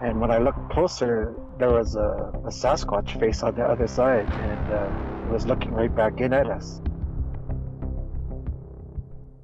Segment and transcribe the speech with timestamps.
[0.00, 4.30] And when I looked closer, there was a, a Sasquatch face on the other side,
[4.30, 6.80] and uh, it was looking right back in at us.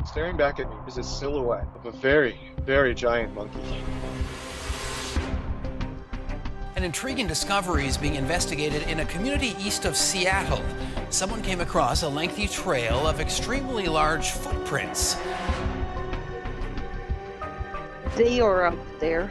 [0.07, 3.59] Staring back at me is a silhouette of a very, very giant monkey.
[6.77, 10.63] An intriguing discovery is being investigated in a community east of Seattle.
[11.11, 15.17] Someone came across a lengthy trail of extremely large footprints.
[18.17, 19.31] They are up there.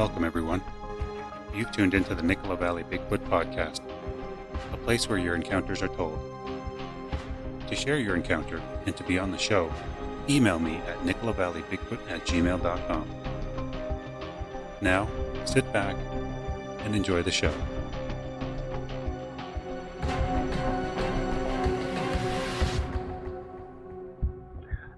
[0.00, 0.62] Welcome, everyone.
[1.54, 3.82] You've tuned into the Nicola Valley Bigfoot Podcast,
[4.72, 6.18] a place where your encounters are told.
[7.68, 9.70] To share your encounter and to be on the show,
[10.26, 13.10] email me at nicolavalley.bigfoot at gmail.com.
[14.80, 15.06] Now,
[15.44, 15.96] sit back
[16.78, 17.52] and enjoy the show.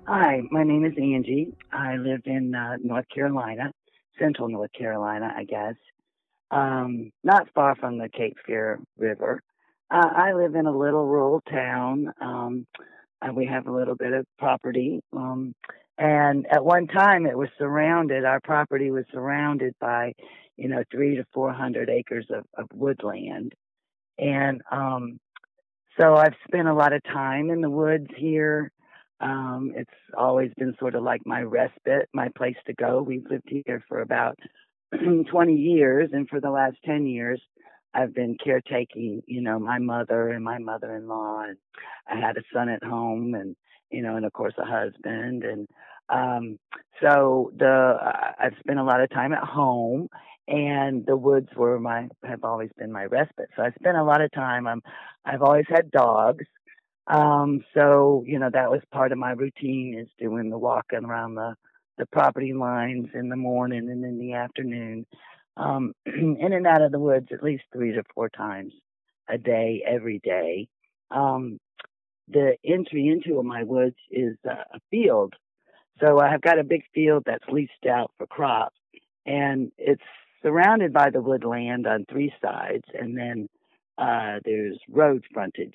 [0.06, 1.56] Hi, my name is Angie.
[1.72, 3.72] I live in uh, North Carolina,
[4.18, 5.74] central North Carolina, I guess.
[6.50, 9.42] Um, not far from the Cape Fear River.
[9.90, 12.12] Uh, I live in a little rural town.
[12.20, 12.66] Um,
[13.22, 15.00] and we have a little bit of property.
[15.16, 15.54] Um,
[15.96, 18.24] and at one time, it was surrounded.
[18.24, 20.12] Our property was surrounded by,
[20.56, 23.52] you know, three to four hundred acres of, of woodland,
[24.18, 25.18] and um,
[26.00, 28.72] so I've spent a lot of time in the woods here.
[29.22, 33.02] Um, it's always been sort of like my respite, my place to go.
[33.02, 34.36] We've lived here for about
[35.30, 37.40] 20 years, and for the last 10 years,
[37.94, 41.56] I've been caretaking, you know, my mother and my mother-in-law, and
[42.10, 43.54] I had a son at home, and
[43.90, 45.68] you know, and of course a husband, and
[46.08, 46.58] um,
[47.02, 47.94] so the
[48.38, 50.08] I've spent a lot of time at home,
[50.48, 53.50] and the woods were my have always been my respite.
[53.56, 54.66] So I spent a lot of time.
[54.66, 54.82] I'm
[55.24, 56.46] I've always had dogs,
[57.06, 61.34] um, so, you know, that was part of my routine is doing the walking around
[61.34, 61.54] the,
[61.98, 65.06] the property lines in the morning and in the afternoon,
[65.56, 68.72] um, in and out of the woods at least three to four times
[69.28, 70.68] a day, every day.
[71.10, 71.58] Um,
[72.28, 75.34] the entry into my woods is a field.
[76.00, 78.76] So I've got a big field that's leased out for crops
[79.26, 80.02] and it's
[80.42, 83.48] surrounded by the woodland on three sides and then
[83.98, 85.74] uh, there's road frontage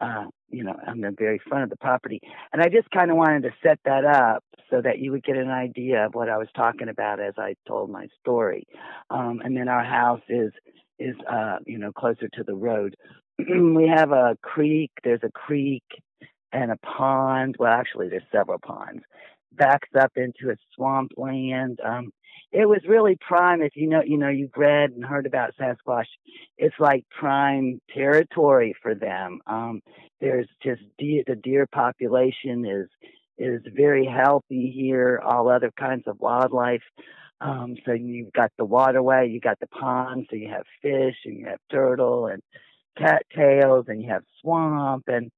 [0.00, 2.20] uh, you know, on the very front of the property.
[2.52, 5.36] And I just kind of wanted to set that up so that you would get
[5.36, 8.66] an idea of what I was talking about as I told my story.
[9.10, 10.52] Um, and then our house is
[10.98, 12.96] is uh, you know closer to the road.
[13.38, 14.90] we have a creek.
[15.04, 15.84] There's a creek
[16.52, 17.56] and a pond.
[17.58, 19.02] Well, actually, there's several ponds.
[19.52, 21.80] Backs up into a swampland.
[21.84, 22.10] Um,
[22.52, 23.62] it was really prime.
[23.62, 26.06] If you know, you know, you've read and heard about Sasquatch.
[26.56, 29.40] It's like prime territory for them.
[29.46, 29.80] Um,
[30.20, 32.88] there's just deer, the deer population is
[33.38, 35.20] is very healthy here.
[35.24, 36.82] All other kinds of wildlife.
[37.40, 41.38] Um, so you've got the waterway, you got the pond, so you have fish and
[41.38, 42.42] you have turtle and
[42.96, 45.30] cattails and you have swamp and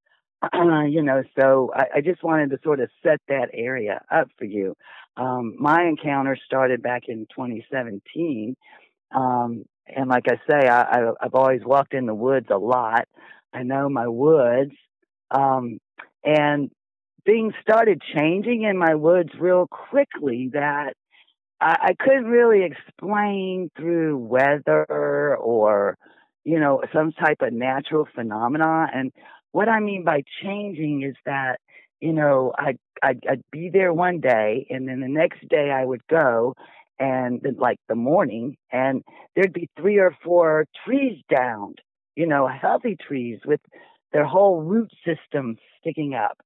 [0.43, 4.29] uh, you know, so I, I, just wanted to sort of set that area up
[4.39, 4.75] for you.
[5.17, 8.57] Um, my encounter started back in 2017.
[9.15, 13.07] Um, and like I say, I, have always walked in the woods a lot.
[13.53, 14.73] I know my woods.
[15.31, 15.79] Um,
[16.25, 16.71] and
[17.25, 20.95] things started changing in my woods real quickly that
[21.61, 25.97] I, I couldn't really explain through weather or,
[26.45, 28.87] you know, some type of natural phenomena.
[28.95, 29.13] And
[29.53, 31.61] what I mean by changing is that,
[32.01, 35.85] you know, I'd, I'd, I'd be there one day and then the next day I
[35.85, 36.55] would go
[36.99, 39.03] and like the morning and
[39.35, 41.79] there'd be three or four trees downed,
[42.15, 43.61] you know, healthy trees with
[44.13, 46.39] their whole root system sticking up.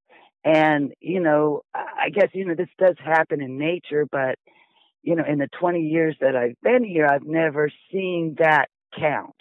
[0.44, 4.36] And, you know, I guess, you know, this does happen in nature, but,
[5.02, 8.66] you know, in the 20 years that I've been here, I've never seen that
[8.98, 9.34] count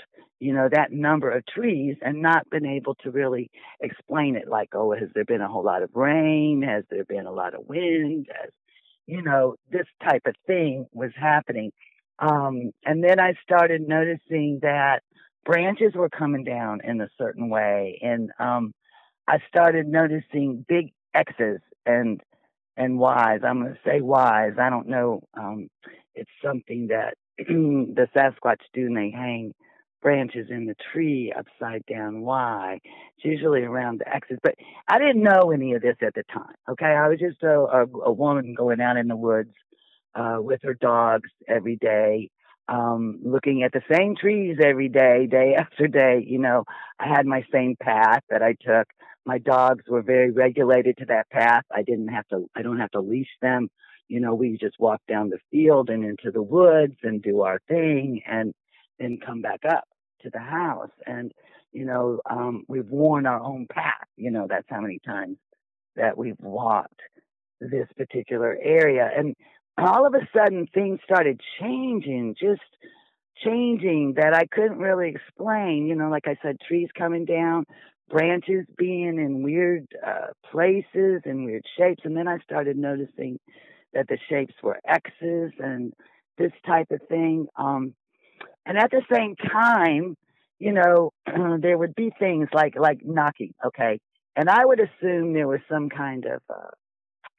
[0.43, 3.49] you know, that number of trees and not been able to really
[3.79, 6.61] explain it like, oh, has there been a whole lot of rain?
[6.67, 8.27] Has there been a lot of wind?
[8.29, 8.51] Has,
[9.07, 11.71] you know, this type of thing was happening.
[12.19, 14.99] Um, and then I started noticing that
[15.45, 17.99] branches were coming down in a certain way.
[18.01, 18.73] And um,
[19.25, 22.19] I started noticing big X's and
[22.75, 23.41] and Y's.
[23.47, 24.55] I'm going to say Y's.
[24.59, 25.21] I don't know.
[25.39, 25.69] Um,
[26.15, 29.53] it's something that the Sasquatch do, and they hang
[30.03, 32.81] branches in the tree upside down Why?
[32.83, 34.37] It's usually around the axis.
[34.43, 34.55] But
[34.87, 36.53] I didn't know any of this at the time.
[36.69, 39.55] Okay, I was just a, a, a woman going out in the woods
[40.13, 42.29] uh, with her dogs every day,
[42.67, 46.23] um, looking at the same trees every day, day after day.
[46.27, 46.65] You know,
[46.99, 48.87] I had my same path that I took.
[49.25, 51.63] My dogs were very regulated to that path.
[51.73, 52.49] I didn't have to.
[52.55, 53.69] I don't have to leash them
[54.09, 57.59] you know, we just walk down the field and into the woods and do our
[57.67, 58.53] thing and
[58.99, 59.85] then come back up
[60.21, 60.91] to the house.
[61.05, 61.31] And,
[61.71, 64.07] you know, um, we've worn our own path.
[64.17, 65.37] You know, that's how many times
[65.95, 67.01] that we've walked
[67.59, 69.09] this particular area.
[69.15, 69.35] And
[69.77, 72.61] all of a sudden things started changing, just
[73.43, 75.87] changing that I couldn't really explain.
[75.87, 77.65] You know, like I said, trees coming down,
[78.09, 82.01] branches being in weird uh, places and weird shapes.
[82.05, 83.39] And then I started noticing
[83.93, 85.93] that the shapes were X's and
[86.37, 87.47] this type of thing.
[87.57, 87.93] Um,
[88.65, 90.15] and at the same time,
[90.59, 91.11] you know,
[91.59, 93.99] there would be things like like knocking, okay,
[94.35, 96.71] and I would assume there was some kind of uh,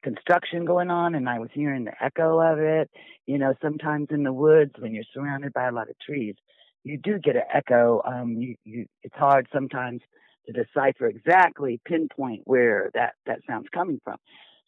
[0.03, 2.89] construction going on, and I was hearing the echo of it.
[3.25, 6.35] You know, sometimes in the woods when you're surrounded by a lot of trees,
[6.83, 8.01] you do get an echo.
[8.05, 10.01] Um, you, you, it's hard sometimes
[10.45, 14.17] to decipher exactly pinpoint where that that sound's coming from.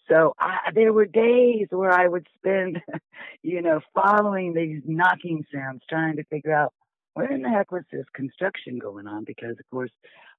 [0.10, 2.82] So I, there were days where I would spend,
[3.44, 6.74] you know, following these knocking sounds, trying to figure out
[7.14, 9.24] where in the heck was this construction going on?
[9.24, 9.92] Because of course,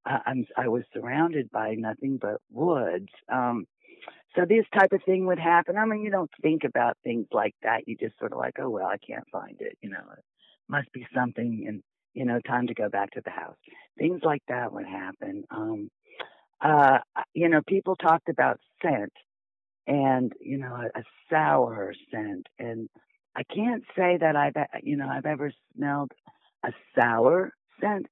[0.07, 3.09] I, I'm I was surrounded by nothing but woods.
[3.31, 3.67] Um,
[4.37, 5.77] so this type of thing would happen.
[5.77, 7.89] I mean, you don't think about things like that.
[7.89, 9.77] You just sort of like, oh well, I can't find it.
[9.83, 10.25] You know, it
[10.69, 11.83] must be something, and
[12.15, 13.57] you know, time to go back to the house.
[13.99, 15.45] Things like that would happen.
[15.51, 15.91] Um,
[16.61, 16.99] uh,
[17.35, 19.13] you know, people talked about scent
[19.89, 22.89] and you know a, a sour scent and
[23.35, 26.13] i can't say that i've you know i've ever smelled
[26.65, 28.07] a sour scent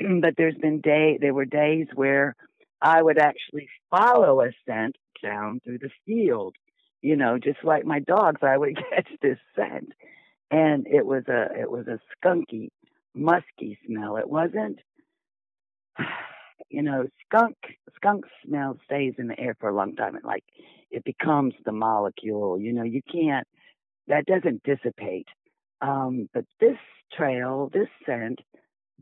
[0.20, 2.34] but there's been day there were days where
[2.80, 6.56] i would actually follow a scent down through the field
[7.02, 9.92] you know just like my dogs i would catch this scent
[10.50, 12.70] and it was a it was a skunky
[13.14, 14.80] musky smell it wasn't
[16.70, 17.56] you know, skunk
[17.96, 20.16] skunk smell stays in the air for a long time.
[20.16, 20.44] It like
[20.94, 22.58] it becomes the molecule.
[22.58, 23.46] You know, you can't
[24.08, 25.28] that doesn't dissipate.
[25.80, 26.76] Um, but this
[27.16, 28.40] trail, this scent,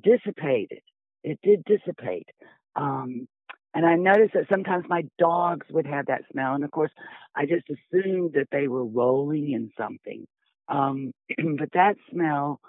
[0.03, 0.81] dissipated.
[1.25, 2.29] It did dissipate.
[2.77, 3.29] Um,
[3.75, 6.91] and I noticed that sometimes my dogs would have that smell, and of course,
[7.35, 10.27] I just assumed that they were rolling in something.
[10.69, 11.13] Um,
[11.59, 12.61] but that smell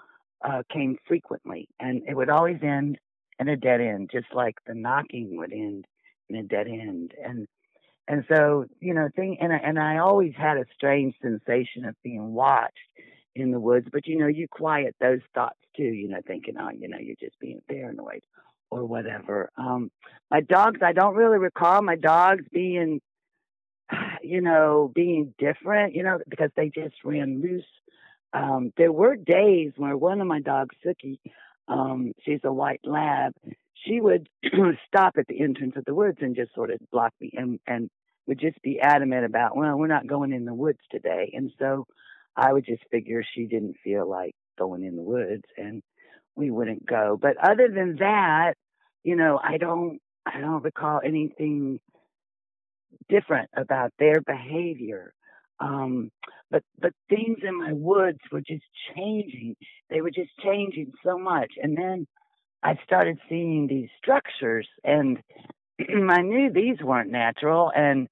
[0.42, 2.98] uh, came frequently, and it would always end
[3.38, 5.84] in a dead end, just like the knocking would end
[6.28, 7.12] in a dead end.
[7.22, 7.46] And
[8.08, 11.94] and so you know, thing and I, and I always had a strange sensation of
[12.02, 12.78] being watched
[13.34, 13.88] in the woods.
[13.90, 15.84] But you know, you quiet those thoughts too.
[15.84, 18.22] You know, thinking, oh, you know, you're just being paranoid
[18.70, 19.50] or whatever.
[19.56, 19.90] Um,
[20.30, 23.00] my dogs, I don't really recall my dogs being,
[24.22, 25.94] you know, being different.
[25.94, 27.64] You know, because they just ran loose.
[28.34, 31.20] Um, there were days where one of my dogs, Sookie,
[31.68, 33.32] um, she's a white lab.
[33.86, 34.28] She would
[34.86, 37.90] stop at the entrance of the woods and just sort of block me and, and
[38.26, 41.30] would just be adamant about, well, we're not going in the woods today.
[41.34, 41.86] And so
[42.36, 45.82] I would just figure she didn't feel like going in the woods and
[46.36, 47.18] we wouldn't go.
[47.20, 48.54] But other than that,
[49.02, 51.80] you know, I don't, I don't recall anything
[53.08, 55.12] different about their behavior.
[55.60, 56.10] Um,
[56.50, 58.64] but but things in my woods were just
[58.94, 59.56] changing.
[59.90, 61.52] They were just changing so much.
[61.62, 62.06] And then
[62.64, 65.18] I started seeing these structures, and
[65.78, 67.70] I knew these weren't natural.
[67.74, 68.08] And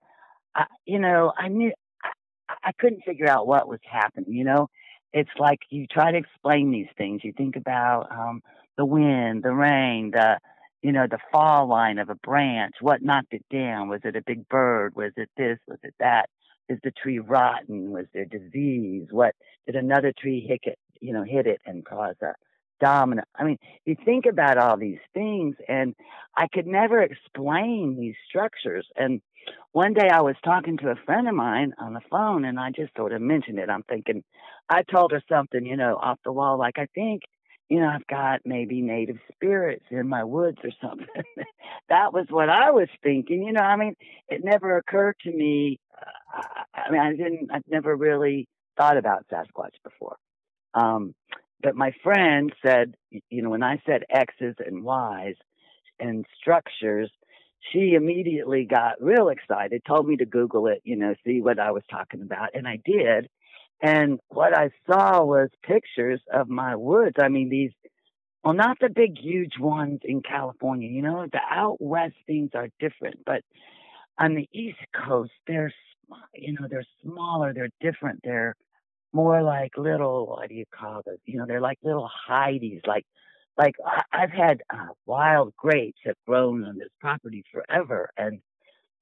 [0.55, 1.73] I, you know, I knew
[2.05, 4.33] I, I couldn't figure out what was happening.
[4.33, 4.69] You know,
[5.13, 7.23] it's like you try to explain these things.
[7.25, 8.43] You think about um,
[8.77, 10.39] the wind, the rain, the
[10.83, 12.75] you know, the fall line of a branch.
[12.81, 13.89] What knocked it down?
[13.89, 14.95] Was it a big bird?
[14.97, 15.59] Was it this?
[15.67, 16.29] Was it that?
[16.69, 17.91] is the tree rotten?
[17.91, 19.09] Was there disease?
[19.11, 19.35] What
[19.67, 22.33] did another tree hit it, you know, hit it and cause a
[22.83, 23.29] dominant?
[23.35, 25.95] I mean, you think about all these things, and
[26.37, 28.87] I could never explain these structures.
[28.97, 29.21] And
[29.73, 32.71] one day I was talking to a friend of mine on the phone, and I
[32.71, 33.71] just sort of mentioned it.
[33.71, 34.23] I'm thinking,
[34.69, 37.23] I told her something, you know, off the wall, like I think
[37.73, 41.07] you know, I've got maybe native spirits in my woods or something.
[41.89, 43.45] that was what I was thinking.
[43.45, 43.95] You know, I mean,
[44.29, 45.81] it never occurred to me.
[45.97, 46.43] Uh,
[46.75, 48.47] I mean, I didn't, I've never really
[48.77, 50.17] thought about Sasquatch before.
[50.75, 51.15] Um,
[51.63, 55.37] but my friend said, you know, when I said X's and Y's
[56.01, 57.11] and structures,
[57.73, 61.71] she immediately got real excited, told me to Google it, you know, see what I
[61.71, 62.51] was talking about.
[62.55, 63.29] And I did.
[63.81, 67.17] And what I saw was pictures of my woods.
[67.21, 67.73] I mean, these,
[68.45, 70.89] well, not the big, huge ones in California.
[70.89, 73.43] You know, the out west things are different, but
[74.19, 75.73] on the East Coast, they're,
[76.35, 78.57] you know, they're smaller, they're different, they're
[79.13, 81.19] more like little, what do you call this?
[81.25, 83.05] You know, they're like little Heidi's, like,
[83.59, 83.75] like
[84.13, 88.41] I've had uh, wild grapes have grown on this property forever, and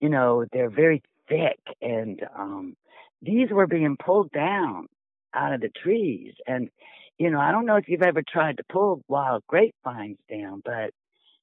[0.00, 2.76] you know they're very thick and um
[3.22, 4.86] these were being pulled down
[5.34, 6.34] out of the trees.
[6.46, 6.70] And,
[7.18, 10.90] you know, I don't know if you've ever tried to pull wild grapevines down, but,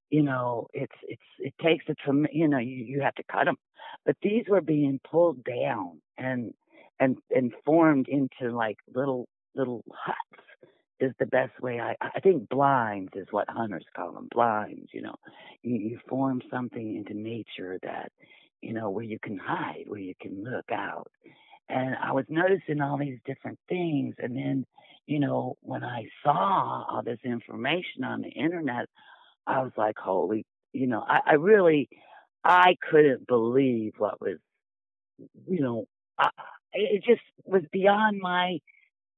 [0.10, 3.46] you know, it's, it's, it takes a, trem- you know, you, you have to cut
[3.46, 3.58] them.
[4.06, 6.54] But these were being pulled down and,
[7.00, 10.44] and, and formed into like little, little huts
[11.00, 11.80] is the best way.
[11.80, 14.28] I, I think blinds is what hunters call them.
[14.34, 15.16] Blinds, you know,
[15.64, 18.12] you, you form something into nature that,
[18.62, 21.12] you know, where you can hide, where you can look out.
[21.70, 24.16] And I was noticing all these different things.
[24.18, 24.66] And then,
[25.06, 28.88] you know, when I saw all this information on the internet,
[29.46, 31.90] I was like, holy, you know, I, I really,
[32.44, 34.38] I couldn't believe what was,
[35.48, 35.86] you know,
[36.18, 36.30] I,
[36.74, 38.60] it just was beyond my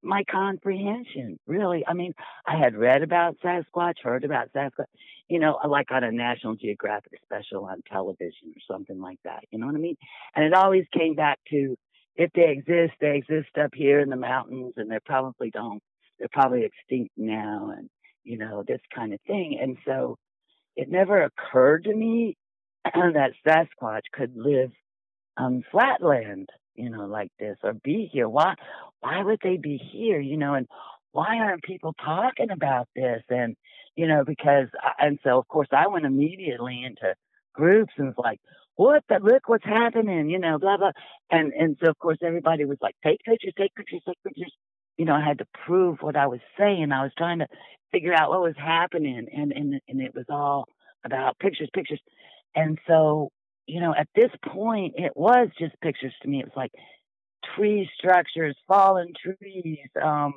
[0.01, 1.83] my comprehension, really.
[1.85, 2.13] I mean,
[2.47, 4.85] I had read about Sasquatch, heard about Sasquatch,
[5.27, 9.43] you know, like on a National Geographic special on television or something like that.
[9.51, 9.97] You know what I mean?
[10.35, 11.75] And it always came back to
[12.15, 15.81] if they exist, they exist up here in the mountains, and they probably don't.
[16.17, 17.89] They're probably extinct now, and
[18.23, 19.57] you know this kind of thing.
[19.61, 20.17] And so,
[20.75, 22.35] it never occurred to me
[22.83, 24.71] that Sasquatch could live
[25.37, 28.29] on flatland you know, like this or be here?
[28.29, 28.55] Why
[29.01, 30.19] why would they be here?
[30.19, 30.67] You know, and
[31.11, 33.21] why aren't people talking about this?
[33.29, 33.55] And
[33.95, 34.67] you know, because
[34.97, 37.13] and so of course I went immediately into
[37.53, 38.39] groups and was like,
[38.75, 40.91] what the look what's happening, you know, blah blah.
[41.29, 44.53] And and so of course everybody was like, take pictures, take pictures, take pictures.
[44.97, 46.91] You know, I had to prove what I was saying.
[46.91, 47.47] I was trying to
[47.91, 50.65] figure out what was happening and and and it was all
[51.03, 52.01] about pictures, pictures.
[52.55, 53.29] And so
[53.69, 56.39] you know, at this point, it was just pictures to me.
[56.39, 56.71] It was like
[57.55, 60.33] tree structures, fallen trees, um,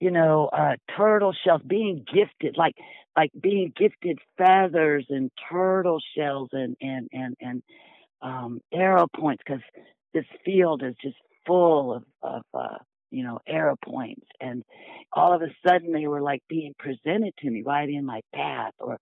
[0.00, 2.74] you know, uh, turtle shells, being gifted, like
[3.16, 7.62] like being gifted feathers and turtle shells and and and and
[8.22, 9.62] um, arrow points, because
[10.12, 12.78] this field is just full of of uh,
[13.12, 14.64] you know arrow points, and
[15.12, 18.72] all of a sudden they were like being presented to me right in my path,
[18.80, 18.98] or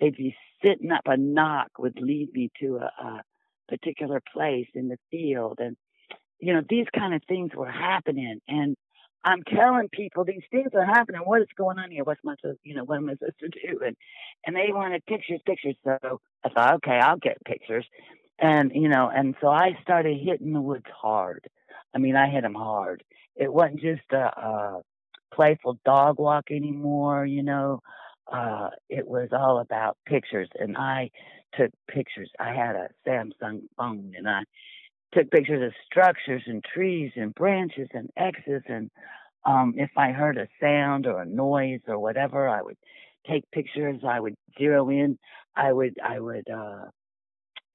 [0.00, 3.22] they'd be sitting up a knock would lead me to a, a
[3.68, 5.58] particular place in the field.
[5.60, 5.76] And
[6.40, 8.40] you know these kind of things were happening.
[8.48, 8.76] And
[9.24, 11.20] i'm telling people these things are happening.
[11.22, 12.04] What is going on here?
[12.04, 13.80] What's my you know what am i supposed to do?
[13.84, 13.96] And
[14.46, 15.76] and they wanted pictures pictures.
[15.84, 17.86] So i thought okay i'll get pictures.
[18.38, 21.46] And you know and so i started hitting the woods hard.
[21.94, 23.02] I mean i hit them hard.
[23.36, 24.82] It wasn't just a, a
[25.32, 27.80] playful dog walk anymore you know
[28.32, 31.10] uh, it was all about pictures, and I
[31.54, 32.30] took pictures.
[32.38, 34.42] I had a Samsung phone, and I
[35.12, 38.62] took pictures of structures and trees and branches and X's.
[38.68, 38.90] And
[39.44, 42.76] um, if I heard a sound or a noise or whatever, I would
[43.26, 44.02] take pictures.
[44.06, 45.18] I would zero in.
[45.56, 46.86] I would I would uh,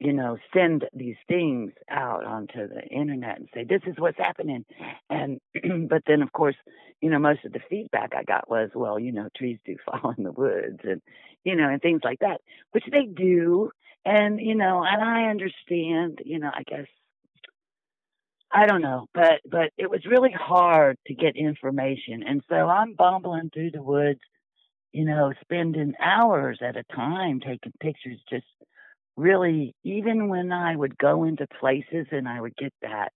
[0.03, 4.65] you know, send these things out onto the internet and say, this is what's happening.
[5.09, 5.39] And,
[5.89, 6.57] but then, of course,
[7.01, 10.13] you know, most of the feedback I got was, well, you know, trees do fall
[10.17, 11.01] in the woods and,
[11.45, 12.41] you know, and things like that,
[12.71, 13.71] which they do.
[14.03, 16.87] And, you know, and I understand, you know, I guess,
[18.51, 22.23] I don't know, but, but it was really hard to get information.
[22.27, 24.19] And so I'm bumbling through the woods,
[24.91, 28.45] you know, spending hours at a time taking pictures just,
[29.15, 33.11] really, even when I would go into places and I would get that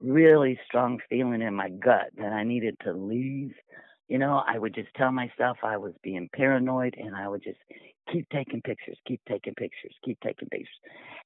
[0.00, 3.52] really strong feeling in my gut that I needed to leave,
[4.08, 7.58] you know, I would just tell myself I was being paranoid and I would just
[8.12, 10.68] keep taking pictures, keep taking pictures, keep taking pictures.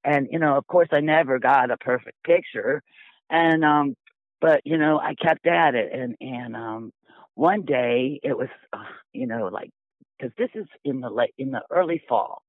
[0.05, 2.83] And, you know, of course, I never got a perfect picture.
[3.29, 3.97] And, um,
[4.41, 5.93] but, you know, I kept at it.
[5.93, 6.93] And, and, um,
[7.35, 8.79] one day it was, uh,
[9.13, 9.71] you know, like,
[10.19, 12.43] because this is in the late, in the early fall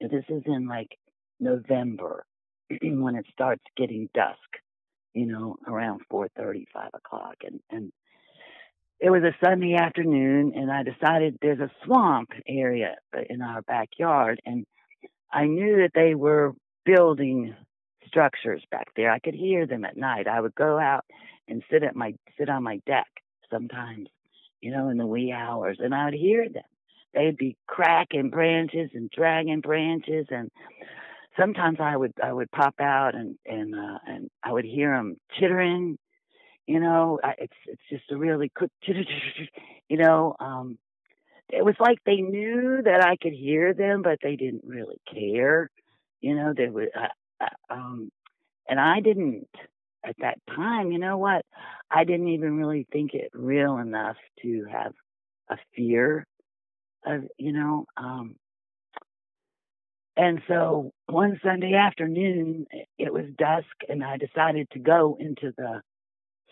[0.00, 0.98] this is in like
[1.40, 2.24] November
[2.82, 4.38] when it starts getting dusk,
[5.14, 7.36] you know, around four thirty, five o'clock.
[7.44, 7.92] And, and
[9.00, 13.62] it was a Sunday afternoon and I decided there's a swamp area uh, in our
[13.62, 14.66] backyard and
[15.32, 17.54] I knew that they were building
[18.06, 19.10] structures back there.
[19.10, 20.26] I could hear them at night.
[20.26, 21.04] I would go out
[21.46, 23.06] and sit at my sit on my deck
[23.50, 24.08] sometimes,
[24.60, 26.62] you know, in the wee hours and I would hear them
[27.14, 30.50] they'd be cracking branches and dragging branches and
[31.38, 35.16] sometimes I would I would pop out and and uh, and I would hear them
[35.38, 35.98] chittering.
[36.66, 39.04] You know, it's it's just a really quick chitter,
[39.88, 40.34] you know.
[40.38, 40.78] Um,
[41.48, 45.70] it was like they knew that I could hear them, but they didn't really care.
[46.20, 46.90] You know, they would.
[47.70, 48.10] Um,
[48.68, 49.48] and I didn't
[50.04, 50.92] at that time.
[50.92, 51.46] You know what?
[51.90, 54.92] I didn't even really think it real enough to have
[55.48, 56.26] a fear
[57.06, 58.36] of, you know, um,
[60.18, 62.66] and so one Sunday afternoon,
[62.98, 65.80] it was dusk, and I decided to go into the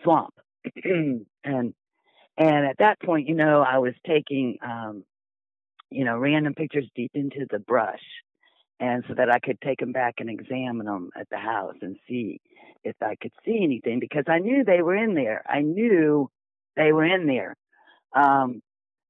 [0.05, 0.35] swamp,
[0.85, 1.75] and and
[2.39, 5.05] at that point, you know, I was taking um,
[5.91, 8.05] you know random pictures deep into the brush,
[8.79, 11.97] and so that I could take them back and examine them at the house and
[12.09, 12.41] see
[12.85, 15.43] if I could see anything because I knew they were in there.
[15.45, 16.31] I knew
[16.77, 17.57] they were in there.
[18.15, 18.63] Um,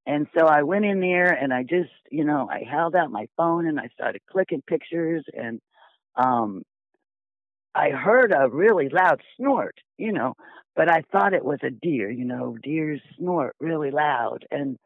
[0.06, 3.26] and so I went in there and I just, you know, I held out my
[3.36, 5.60] phone and I started clicking pictures and
[6.14, 6.62] um
[7.75, 10.34] I heard a really loud snort, you know,
[10.75, 14.46] but I thought it was a deer, you know, deers snort really loud.
[14.50, 14.78] And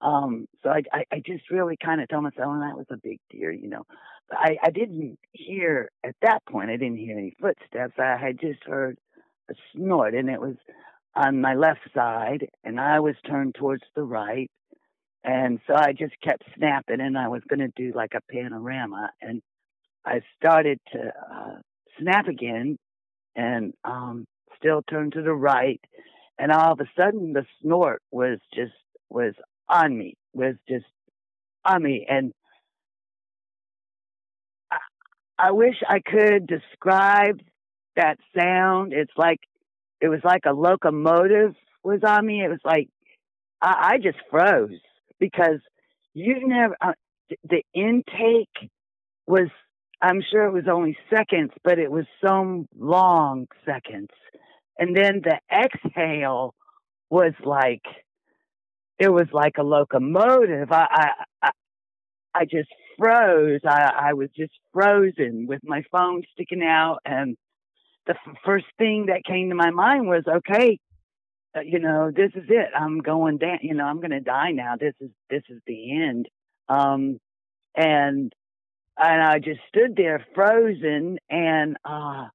[0.00, 2.96] um so I I, I just really kind of told myself, oh, that was a
[2.96, 3.84] big deer, you know.
[4.28, 7.94] But I, I didn't hear at that point I didn't hear any footsteps.
[7.98, 8.96] I had just heard
[9.50, 10.54] a snort and it was
[11.16, 14.48] on my left side and I was turned towards the right
[15.24, 19.10] and so I just kept snapping, and I was going to do like a panorama.
[19.20, 19.42] And
[20.04, 21.56] I started to uh,
[21.98, 22.78] snap again
[23.36, 25.80] and um, still turn to the right.
[26.38, 28.72] And all of a sudden, the snort was just,
[29.10, 29.34] was
[29.68, 30.86] on me, was just
[31.64, 32.06] on me.
[32.08, 32.32] And
[34.70, 34.76] I,
[35.38, 37.40] I wish I could describe
[37.96, 38.92] that sound.
[38.92, 39.40] It's like,
[40.00, 42.44] it was like a locomotive was on me.
[42.44, 42.88] It was like,
[43.60, 44.78] I, I just froze
[45.20, 45.60] because
[46.14, 46.92] you never uh,
[47.48, 48.70] the intake
[49.26, 49.48] was
[50.00, 54.10] I'm sure it was only seconds, but it was some long seconds.
[54.78, 56.54] And then the exhale
[57.10, 57.82] was like
[58.98, 60.72] it was like a locomotive.
[60.72, 60.86] I
[61.42, 61.50] I
[62.34, 63.60] I, just froze.
[63.66, 67.36] I I was just frozen with my phone sticking out and
[68.06, 70.78] the f- first thing that came to my mind was okay
[71.64, 72.70] you know, this is it.
[72.74, 73.58] I'm going down.
[73.62, 74.76] You know, I'm going to die now.
[74.78, 76.28] This is this is the end.
[76.68, 77.18] Um,
[77.74, 78.32] and
[78.98, 82.26] and I just stood there frozen, and uh,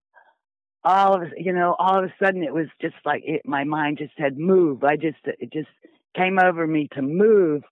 [0.83, 3.97] all of you know, all of a sudden it was just like it, my mind
[3.99, 4.83] just said move.
[4.83, 5.69] I just it just
[6.15, 7.63] came over me to move,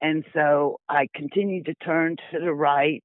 [0.00, 3.02] and so I continued to turn to the right,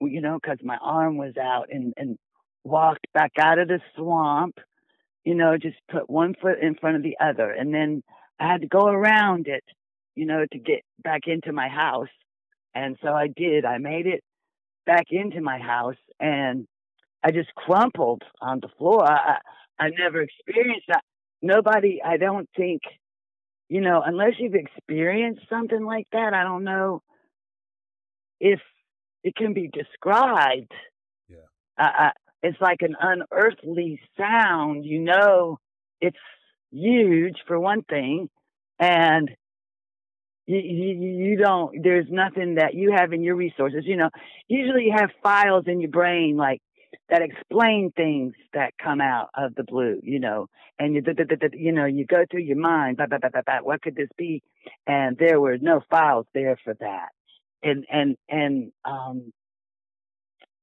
[0.00, 2.18] you know, because my arm was out, and and
[2.64, 4.58] walked back out of the swamp
[5.24, 7.50] you know, just put one foot in front of the other.
[7.50, 8.02] And then
[8.40, 9.64] I had to go around it,
[10.14, 12.08] you know, to get back into my house.
[12.74, 13.64] And so I did.
[13.64, 14.22] I made it
[14.86, 16.66] back into my house and
[17.22, 19.04] I just crumpled on the floor.
[19.04, 19.38] I,
[19.78, 21.02] I, never experienced that.
[21.40, 22.82] Nobody, I don't think,
[23.68, 27.02] you know, unless you've experienced something like that, I don't know
[28.40, 28.60] if
[29.22, 30.72] it can be described.
[31.28, 31.36] Yeah.
[31.78, 32.10] I,
[32.42, 34.84] it's like an unearthly sound.
[34.84, 35.58] You know,
[36.00, 36.16] it's
[36.70, 38.28] huge for one thing,
[38.78, 39.30] and
[40.46, 41.82] you, you, you don't.
[41.82, 43.84] There's nothing that you have in your resources.
[43.84, 44.10] You know,
[44.48, 46.60] usually you have files in your brain like
[47.08, 50.00] that explain things that come out of the blue.
[50.02, 51.02] You know, and you
[51.52, 52.96] you know you go through your mind.
[52.96, 54.42] Bah, bah, bah, bah, bah, what could this be?
[54.86, 57.08] And there were no files there for that.
[57.62, 59.32] And and and um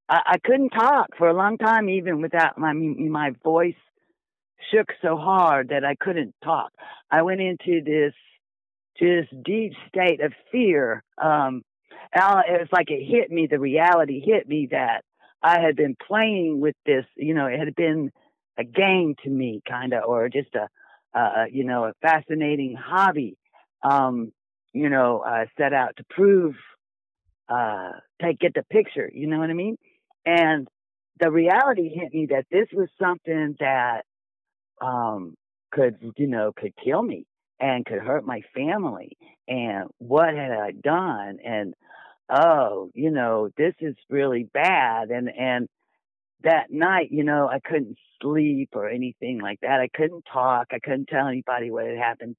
[0.09, 3.75] I, I couldn't talk for a long time, even without my my voice
[4.71, 6.71] shook so hard that I couldn't talk.
[7.09, 8.13] I went into this
[8.97, 11.03] just deep state of fear.
[11.21, 11.63] Um,
[12.13, 13.47] it was like it hit me.
[13.47, 15.03] The reality hit me that
[15.41, 17.05] I had been playing with this.
[17.15, 18.11] You know, it had been
[18.57, 20.67] a game to me, kind of, or just a,
[21.17, 23.37] uh, you know, a fascinating hobby.
[23.83, 24.33] Um,
[24.73, 26.55] you know, uh, set out to prove,
[27.47, 27.91] uh,
[28.21, 29.09] take get the picture.
[29.11, 29.77] You know what I mean?
[30.25, 30.67] And
[31.19, 34.03] the reality hit me that this was something that
[34.81, 35.35] um,
[35.71, 37.25] could, you know, could kill me
[37.59, 39.17] and could hurt my family.
[39.47, 41.39] And what had I done?
[41.43, 41.73] And
[42.29, 45.09] oh, you know, this is really bad.
[45.09, 45.67] And and
[46.43, 49.81] that night, you know, I couldn't sleep or anything like that.
[49.81, 50.67] I couldn't talk.
[50.71, 52.35] I couldn't tell anybody what had happened.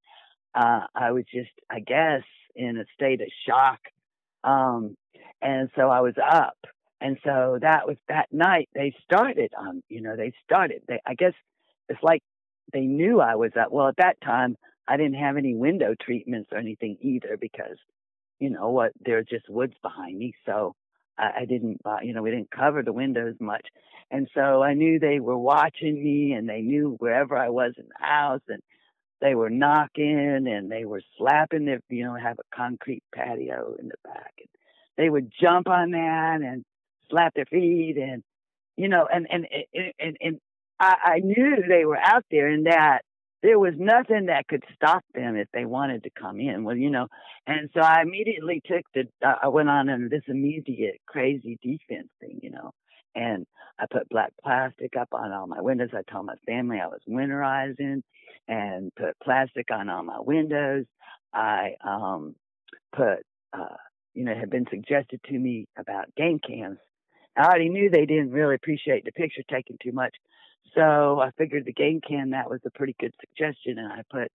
[0.54, 2.22] Uh, I was just, I guess,
[2.56, 3.80] in a state of shock.
[4.42, 4.96] Um,
[5.42, 6.56] and so I was up
[7.00, 11.14] and so that was that night they started um you know they started they i
[11.14, 11.32] guess
[11.88, 12.22] it's like
[12.72, 14.56] they knew i was up well at that time
[14.88, 17.76] i didn't have any window treatments or anything either because
[18.38, 20.74] you know what there's just woods behind me so
[21.18, 23.66] I, I didn't you know we didn't cover the windows much.
[24.10, 27.84] And so i knew they were watching me and they knew wherever i was in
[27.86, 28.62] the house and
[29.20, 33.88] they were knocking and they were slapping their you know have a concrete patio in
[33.88, 34.48] the back and
[34.96, 36.64] they would jump on that and
[37.10, 38.22] slap their feet and
[38.76, 39.46] you know and and
[40.00, 40.40] and and,
[40.78, 43.02] I, I knew they were out there and that
[43.42, 46.64] there was nothing that could stop them if they wanted to come in.
[46.64, 47.06] Well, you know,
[47.46, 52.08] and so I immediately took the, uh, I went on into this immediate crazy defense
[52.20, 52.72] thing, you know,
[53.14, 53.46] and
[53.78, 55.90] I put black plastic up on all my windows.
[55.94, 58.02] I told my family I was winterizing
[58.46, 60.84] and put plastic on all my windows.
[61.32, 62.34] I um,
[62.94, 63.76] put, uh,
[64.14, 66.78] you know, had been suggested to me about game cams.
[67.36, 70.14] I already knew they didn't really appreciate the picture taken too much.
[70.74, 73.78] So I figured the game cam, that was a pretty good suggestion.
[73.78, 74.30] And I put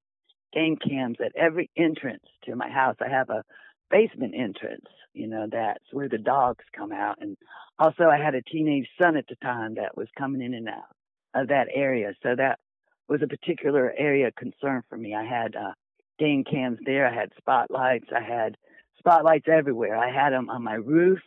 [0.54, 2.96] game cams at every entrance to my house.
[3.02, 3.44] I have a
[3.92, 7.18] basement entrance, you know, that's where the dogs come out.
[7.22, 7.38] And
[7.78, 10.96] also I had a teenage son at the time that was coming in and out
[11.34, 12.14] of that area.
[12.24, 12.60] So that
[13.08, 15.14] was a particular area of concern for me.
[15.14, 15.74] I had uh,
[16.18, 17.08] game cams there.
[17.08, 18.08] I had spotlights.
[18.16, 18.58] I had
[18.98, 19.96] spotlights everywhere.
[19.96, 21.20] I had them on my roof.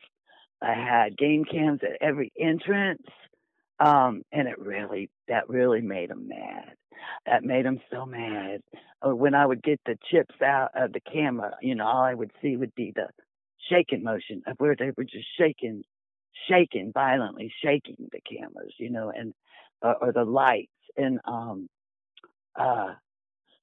[0.61, 3.03] I had game cams at every entrance.
[3.81, 6.73] Um, and it really, that really made them mad.
[7.27, 8.61] That made them so mad.
[9.01, 12.15] Uh, when I would get the chips out of the camera, you know, all I
[12.15, 13.07] would see would be the
[13.71, 15.85] shaking motion of where they were just shaking,
[16.49, 19.35] shaking violently, shaking the cameras, you know, and
[19.83, 20.73] uh, or the lights.
[20.97, 21.69] And um,
[22.57, 22.95] uh,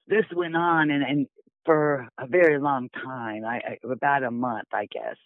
[0.06, 1.26] this went on, and, and
[1.66, 5.16] for a very long time, I, I about a month, I guess,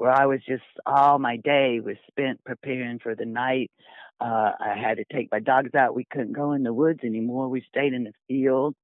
[0.00, 3.70] where I was just all my day was spent preparing for the night.
[4.18, 5.94] Uh, I had to take my dogs out.
[5.94, 7.50] We couldn't go in the woods anymore.
[7.50, 8.74] We stayed in the field.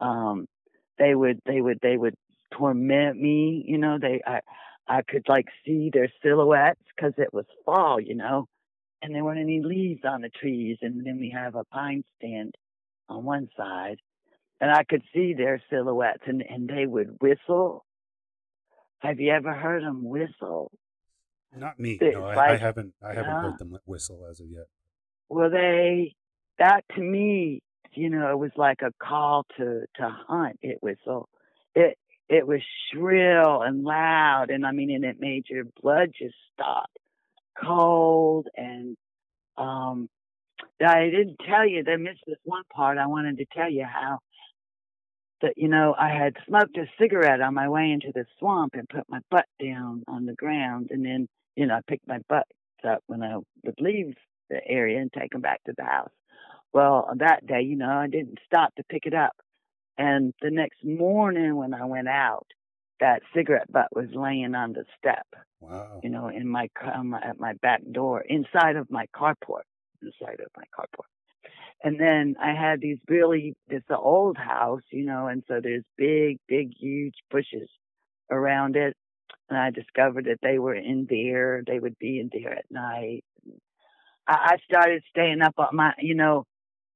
[0.00, 0.46] Um,
[0.96, 2.14] they would, they would, they would
[2.56, 3.64] torment me.
[3.66, 4.42] You know, they, I,
[4.86, 7.98] I could like see their silhouettes because it was fall.
[8.00, 8.46] You know,
[9.02, 10.78] and there weren't any leaves on the trees.
[10.82, 12.54] And then we have a pine stand
[13.08, 13.96] on one side,
[14.60, 17.84] and I could see their silhouettes, and and they would whistle.
[19.00, 20.70] Have you ever heard them whistle?
[21.56, 21.98] Not me.
[22.00, 22.94] It's No, I, I haven't.
[23.02, 24.66] I haven't heard them whistle as of yet.
[25.28, 26.14] Well, they
[26.58, 27.62] that to me,
[27.94, 30.58] you know, it was like a call to to hunt.
[30.62, 31.28] It whistle.
[31.74, 32.60] It it was
[32.92, 36.90] shrill and loud, and I mean, and it made your blood just stop,
[37.60, 38.96] cold and
[39.56, 40.08] um.
[40.82, 41.84] I didn't tell you.
[41.86, 42.96] I missed this one part.
[42.96, 44.20] I wanted to tell you how
[45.42, 48.88] that you know I had smoked a cigarette on my way into the swamp and
[48.88, 52.46] put my butt down on the ground, and then you know I picked my butt
[52.86, 54.14] up when I would leave
[54.48, 56.10] the area and take them back to the house.
[56.72, 59.36] Well, that day, you know, I didn't stop to pick it up,
[59.98, 62.46] and the next morning when I went out,
[63.00, 65.26] that cigarette butt was laying on the step,
[65.60, 66.00] Wow.
[66.02, 69.62] you know, in my car, my- at my back door, inside of my carport,
[70.02, 71.08] inside of my carport.
[71.82, 75.84] And then I had these really, it's an old house, you know, and so there's
[75.96, 77.70] big, big, huge bushes
[78.30, 78.94] around it.
[79.48, 81.62] And I discovered that they were in there.
[81.66, 83.24] They would be in there at night.
[84.26, 86.44] I, I started staying up on my, you know,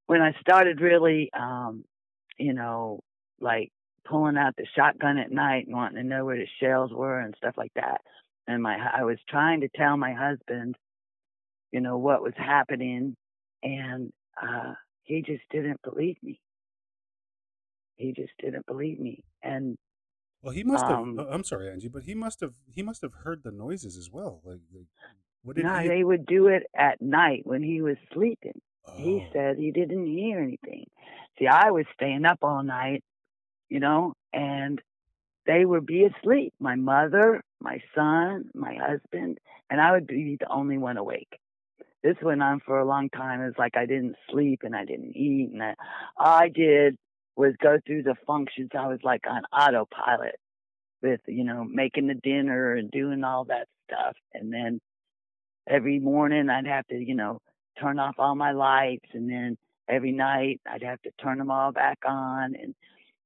[0.05, 1.83] when I started really, um,
[2.37, 2.99] you know,
[3.39, 3.71] like
[4.07, 7.33] pulling out the shotgun at night and wanting to know where the shells were and
[7.37, 8.01] stuff like that.
[8.47, 10.75] And my, I was trying to tell my husband,
[11.71, 13.15] you know, what was happening,
[13.63, 16.39] and uh, he just didn't believe me.
[17.97, 19.77] He just didn't believe me, and
[20.41, 20.99] Well, he must have.
[20.99, 22.53] Um, uh, I'm sorry, Angie, but he must have.
[22.73, 24.41] He must have heard the noises as well.
[24.43, 24.85] Like, like
[25.43, 25.87] what did no, he?
[25.87, 28.59] they would do it at night when he was sleeping.
[28.95, 30.85] He Oh, said he didn't hear anything.
[31.39, 33.03] See, I was staying up all night,
[33.69, 34.81] you know, and
[35.45, 36.53] they would be asleep.
[36.59, 39.37] My mother, my son, my husband,
[39.69, 41.39] and I would be the only one awake.
[42.05, 43.41] This went on for a long time.
[43.41, 45.73] It was like I didn't sleep and I didn't eat, and I,
[46.17, 46.97] all I did
[47.35, 48.69] was go through the functions.
[48.77, 50.35] I was like on autopilot
[51.01, 54.79] with, you know, making the dinner and doing all that stuff, and then
[55.67, 57.39] every morning I'd have to, you know,
[57.81, 59.57] turn off all my lights and then
[59.89, 62.75] every night I'd have to turn them all back on and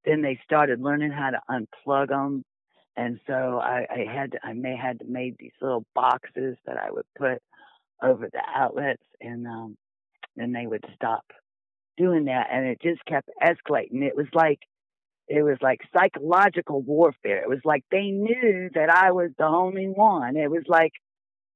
[0.06, 2.46] then they started learning how to unplug them
[2.96, 6.78] and so I, I had to, I may had to make these little boxes that
[6.78, 7.42] I would put
[8.02, 9.78] over the outlets and um
[10.36, 11.26] then they would stop
[11.98, 14.60] doing that and it just kept escalating it was like
[15.28, 19.88] it was like psychological warfare it was like they knew that I was the only
[19.88, 20.94] one it was like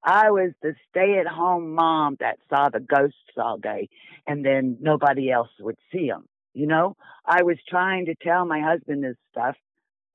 [0.04, 3.88] I was the stay at home mom that saw the ghosts all day
[4.28, 6.26] and then nobody else would see them.
[6.54, 9.56] You know, I was trying to tell my husband this stuff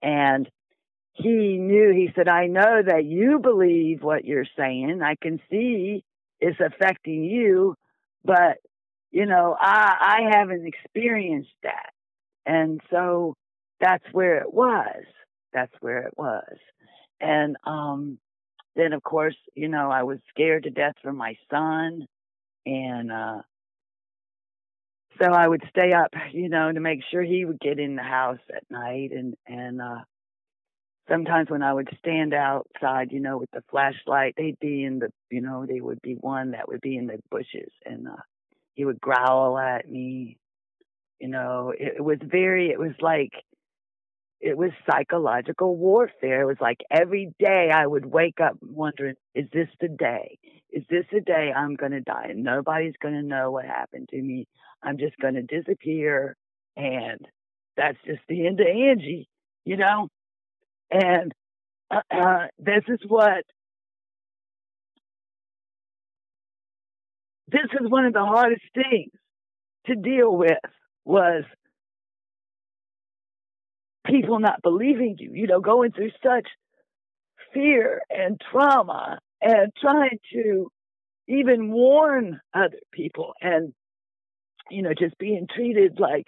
[0.02, 0.48] and
[1.14, 5.00] he knew, he said, I know that you believe what you're saying.
[5.02, 6.04] I can see
[6.40, 7.74] it's affecting you,
[8.24, 8.58] but
[9.10, 11.90] you know, I, I haven't experienced that.
[12.44, 13.34] And so
[13.80, 15.04] that's where it was.
[15.52, 16.56] That's where it was.
[17.20, 18.18] And, um,
[18.76, 22.06] then of course, you know, I was scared to death for my son
[22.64, 23.42] and uh
[25.20, 28.02] so I would stay up, you know, to make sure he would get in the
[28.02, 30.00] house at night and and uh
[31.08, 35.08] sometimes when I would stand outside, you know, with the flashlight, they'd be in the,
[35.30, 38.16] you know, they would be one that would be in the bushes and uh,
[38.74, 40.38] he would growl at me.
[41.18, 43.32] You know, it, it was very, it was like,
[44.40, 46.42] it was psychological warfare.
[46.42, 50.38] It was like every day I would wake up wondering, is this the day?
[50.70, 52.26] Is this the day I'm going to die?
[52.30, 54.46] And nobody's going to know what happened to me.
[54.82, 56.36] I'm just going to disappear.
[56.76, 57.18] And
[57.76, 59.28] that's just the end of Angie,
[59.64, 60.08] you know?
[60.90, 61.32] And
[61.90, 63.44] uh, uh, this is what
[67.50, 69.12] this is one of the hardest things
[69.86, 70.58] to deal with
[71.04, 71.44] was
[74.06, 76.46] people not believing you, you know, going through such
[77.52, 80.70] fear and trauma and trying to
[81.28, 83.72] even warn other people and
[84.70, 86.26] you know just being treated like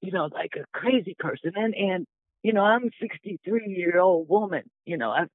[0.00, 1.52] you know like a crazy person.
[1.54, 2.06] And and
[2.42, 4.62] you know, I'm a 63 year old woman.
[4.84, 5.28] You know, I've,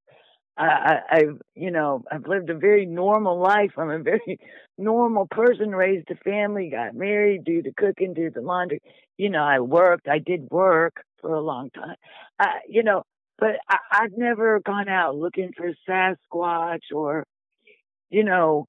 [0.57, 3.71] I, I've, you know, I've lived a very normal life.
[3.77, 4.39] I'm a very
[4.77, 8.81] normal person, raised a family, got married, do the cooking, do the laundry.
[9.17, 10.07] You know, I worked.
[10.07, 11.95] I did work for a long time.
[12.39, 13.03] I, you know,
[13.37, 17.25] but I, I've never gone out looking for Sasquatch or,
[18.09, 18.65] you know,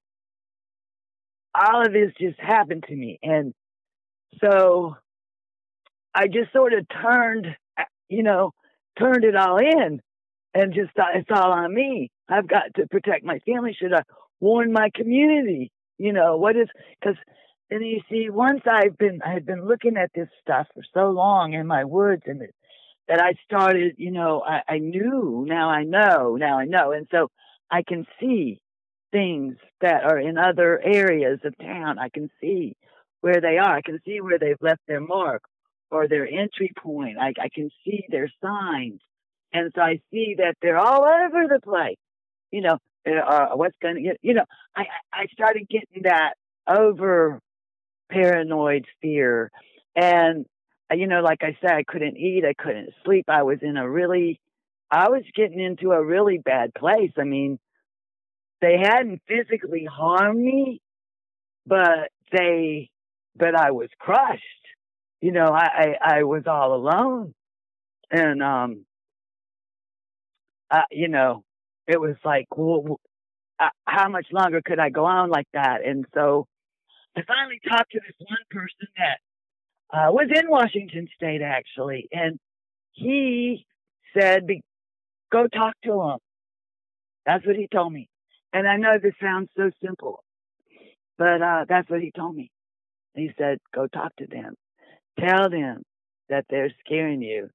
[1.55, 3.19] all of this just happened to me.
[3.23, 3.55] And
[4.43, 4.97] so
[6.15, 7.47] I just sort of turned
[8.09, 8.53] you know,
[8.99, 10.01] turned it all in
[10.55, 12.11] and just it's all on me.
[12.29, 13.77] I've got to protect my family.
[13.79, 14.03] Should I
[14.41, 15.71] warn my community?
[15.99, 16.69] You know, what is,
[17.01, 17.17] because,
[17.71, 21.11] and you see, once I've been, I had been looking at this stuff for so
[21.11, 22.55] long in my woods and it,
[23.09, 26.93] that I started, you know, I, I knew, now I know, now I know.
[26.93, 27.31] And so
[27.71, 28.61] I can see
[29.13, 31.99] things that are in other areas of town.
[31.99, 32.77] I can see
[33.21, 33.77] where they are.
[33.77, 35.43] I can see where they've left their mark
[35.91, 37.19] or their entry point.
[37.19, 39.01] I, I can see their signs.
[39.53, 41.97] And so I see that they're all over the place.
[42.51, 44.45] You know, uh, what's going to get, you know,
[44.77, 46.35] I, I started getting that
[46.67, 47.41] over
[48.11, 49.51] paranoid fear.
[49.95, 50.47] And,
[50.91, 53.27] uh, you know, like I said, I couldn't eat, I couldn't sleep.
[53.29, 54.41] I was in a really,
[54.91, 57.13] I was getting into a really bad place.
[57.19, 57.59] I mean,
[58.61, 60.81] they hadn't physically harmed me,
[61.67, 62.91] but they,
[63.37, 64.66] but I was crushed
[65.27, 67.35] you know, I, I, I was all alone.
[68.13, 68.87] And, um,
[70.71, 71.43] uh, you know,
[71.89, 73.01] it was like, well,
[73.59, 75.85] uh, how much longer could I go on like that?
[75.85, 76.47] And so
[77.17, 82.07] I finally talked to this one person that uh, was in Washington State, actually.
[82.13, 82.39] And
[82.93, 83.67] he
[84.17, 84.47] said,
[85.33, 86.19] go talk to him.
[87.27, 88.09] That's what he told me.
[88.53, 90.23] And I know this sounds so simple,
[91.19, 92.53] but uh, that's what he told me.
[93.17, 94.55] He said, go talk to them.
[95.19, 95.83] Tell them
[96.29, 97.51] that they're scaring you.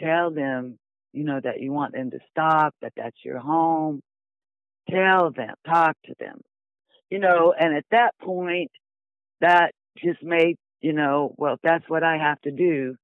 [0.00, 0.78] Tell them,
[1.12, 4.00] you know, that you want them to stop, that that's your home.
[4.88, 6.40] Tell them, talk to them.
[7.10, 8.70] You know, and at that point,
[9.40, 12.96] that just made, you know, well, if that's what I have to do,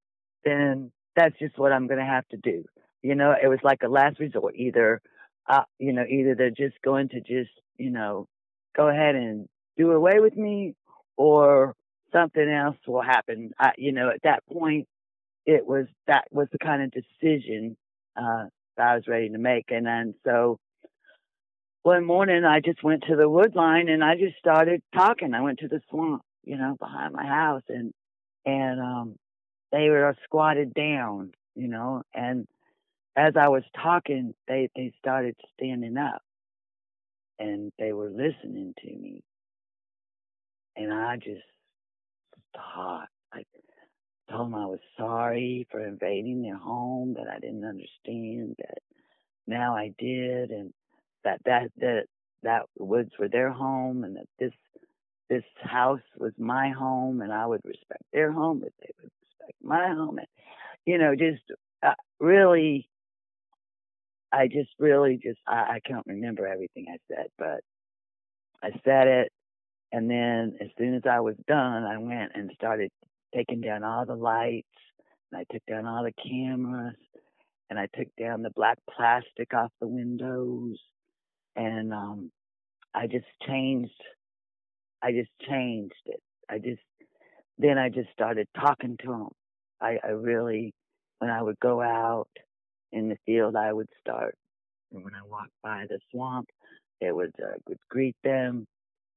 [0.45, 2.65] then that's just what I'm going to have to do.
[3.03, 4.55] You know, it was like a last resort.
[4.57, 5.01] Either,
[5.49, 8.27] uh, you know, either they're just going to just, you know,
[8.77, 10.75] go ahead and do away with me
[11.17, 11.75] or
[12.13, 13.53] something else will happen.
[13.59, 14.89] I, you know, at that point,
[15.45, 17.77] it was that was the kind of decision
[18.17, 18.45] uh,
[18.77, 19.67] that I was ready to make.
[19.71, 20.59] And then so
[21.83, 25.35] one morning, I just went to the wood line and I just started talking.
[25.35, 27.93] I went to the swamp, you know, behind my house, and
[28.45, 29.17] and um,
[29.71, 32.47] they were squatted down, you know, and
[33.17, 36.23] as I was talking, they they started standing up,
[37.39, 39.23] and they were listening to me,
[40.77, 41.43] and I just
[42.57, 43.09] talk.
[43.33, 43.45] I
[44.31, 48.79] told them I was sorry for invading their home, that I didn't understand, that
[49.47, 50.73] now I did, and
[51.25, 52.05] that that that
[52.43, 54.53] that woods were their home, and that this
[55.29, 59.57] this house was my home, and I would respect their home, but they would respect
[59.63, 60.29] my home, and
[60.87, 61.43] you know, just
[61.83, 62.89] uh, really.
[64.33, 67.61] I just really just I, I can't remember everything I said, but
[68.63, 69.33] I said it
[69.93, 72.91] and then as soon as I was done, I went and started
[73.35, 74.67] taking down all the lights,
[75.31, 76.97] and I took down all the cameras,
[77.71, 80.79] and I took down the black plastic off the windows,
[81.55, 82.31] and um,
[82.95, 83.91] I just changed.
[85.03, 86.21] I just changed it.
[86.49, 86.81] I just
[87.59, 89.29] then I just started talking to them.
[89.81, 90.73] I, I really,
[91.19, 92.29] when I would go out
[92.93, 94.37] in the field, I would start.
[94.93, 96.49] And when I walked by the swamp,
[97.01, 98.67] it would uh, would greet them.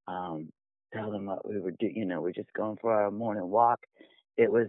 [0.08, 0.50] Um,
[0.94, 1.96] tell them what we were doing.
[1.96, 3.80] You know, we're just going for our morning walk.
[4.38, 4.68] It was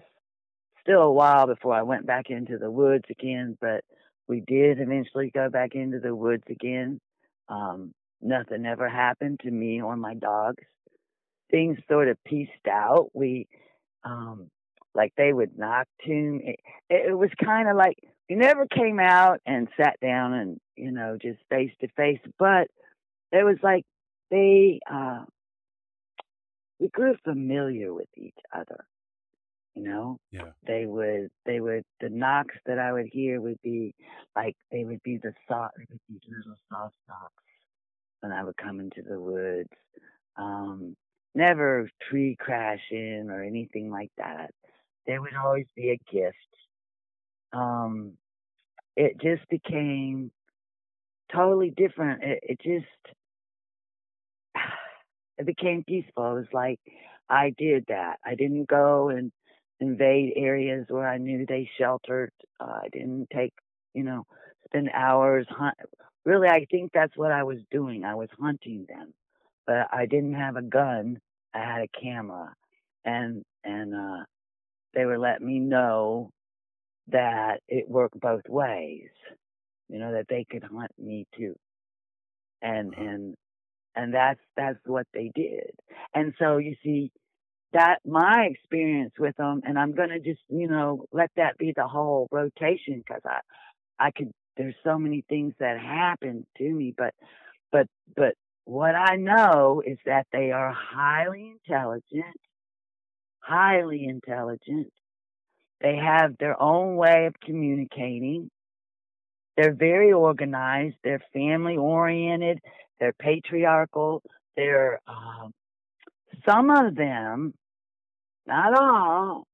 [0.82, 3.84] still a while before I went back into the woods again, but
[4.28, 7.00] we did eventually go back into the woods again.
[7.48, 10.62] Um, nothing ever happened to me or my dogs.
[11.50, 13.10] Things sort of pieced out.
[13.12, 13.48] We,
[14.04, 14.48] um,
[14.94, 16.40] like they would knock tune.
[16.44, 17.96] It, it was kind of like
[18.28, 22.68] we never came out and sat down and you know just face to face, but
[23.32, 23.84] it was like
[24.30, 25.24] they uh,
[26.80, 28.86] we grew familiar with each other.
[29.74, 30.52] You know, Yeah.
[30.66, 33.94] they would they would the knocks that I would hear would be
[34.36, 37.44] like they would be the soft would little soft knocks
[38.20, 39.70] when I would come into the woods.
[40.36, 40.96] Um,
[41.34, 44.50] never tree crashing or anything like that.
[45.06, 46.36] There would always be a gift.
[47.52, 48.14] Um,
[48.96, 50.32] it just became
[51.32, 52.22] totally different.
[52.22, 53.16] It, it just
[55.40, 56.32] it became peaceful.
[56.32, 56.80] It was like
[57.30, 58.18] I did that.
[58.26, 59.32] I didn't go and
[59.80, 62.32] invade areas where I knew they sheltered.
[62.60, 63.54] Uh, I didn't take,
[63.94, 64.26] you know,
[64.66, 65.76] spend hours hunt.
[66.26, 68.04] Really, I think that's what I was doing.
[68.04, 69.14] I was hunting them,
[69.66, 71.18] but I didn't have a gun.
[71.54, 72.54] I had a camera,
[73.04, 74.24] and and uh,
[74.94, 76.30] they were letting me know
[77.08, 79.08] that it worked both ways.
[79.88, 81.56] You know that they could hunt me too,
[82.62, 83.36] and and
[83.96, 85.70] and that's that's what they did.
[86.14, 87.12] And so you see
[87.72, 91.86] that my experience with them, and I'm gonna just you know let that be the
[91.86, 93.40] whole rotation because I
[93.98, 97.14] I could there's so many things that happened to me, but
[97.72, 102.36] but but what I know is that they are highly intelligent,
[103.40, 104.92] highly intelligent.
[105.80, 108.50] They have their own way of communicating.
[109.56, 110.96] They're very organized.
[111.02, 112.60] They're family oriented.
[112.98, 114.22] They're patriarchal.
[114.56, 115.52] They're um,
[116.48, 117.54] some of them,
[118.46, 119.46] not all,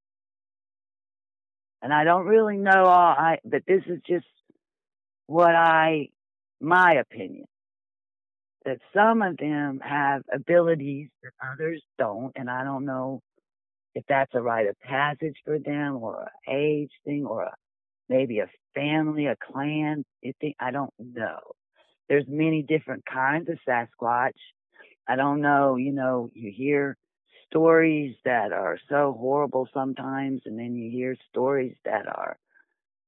[1.82, 3.14] and I don't really know all.
[3.16, 4.26] I but this is just
[5.26, 6.08] what I,
[6.60, 7.46] my opinion,
[8.64, 13.20] that some of them have abilities that others don't, and I don't know
[13.94, 17.54] if that's a rite of passage for them or an age thing or a,
[18.08, 20.04] maybe a family, a clan.
[20.60, 21.40] I don't know.
[22.08, 24.38] There's many different kinds of Sasquatch.
[25.08, 25.76] I don't know.
[25.76, 26.96] You know, you hear
[27.48, 32.36] stories that are so horrible sometimes, and then you hear stories that are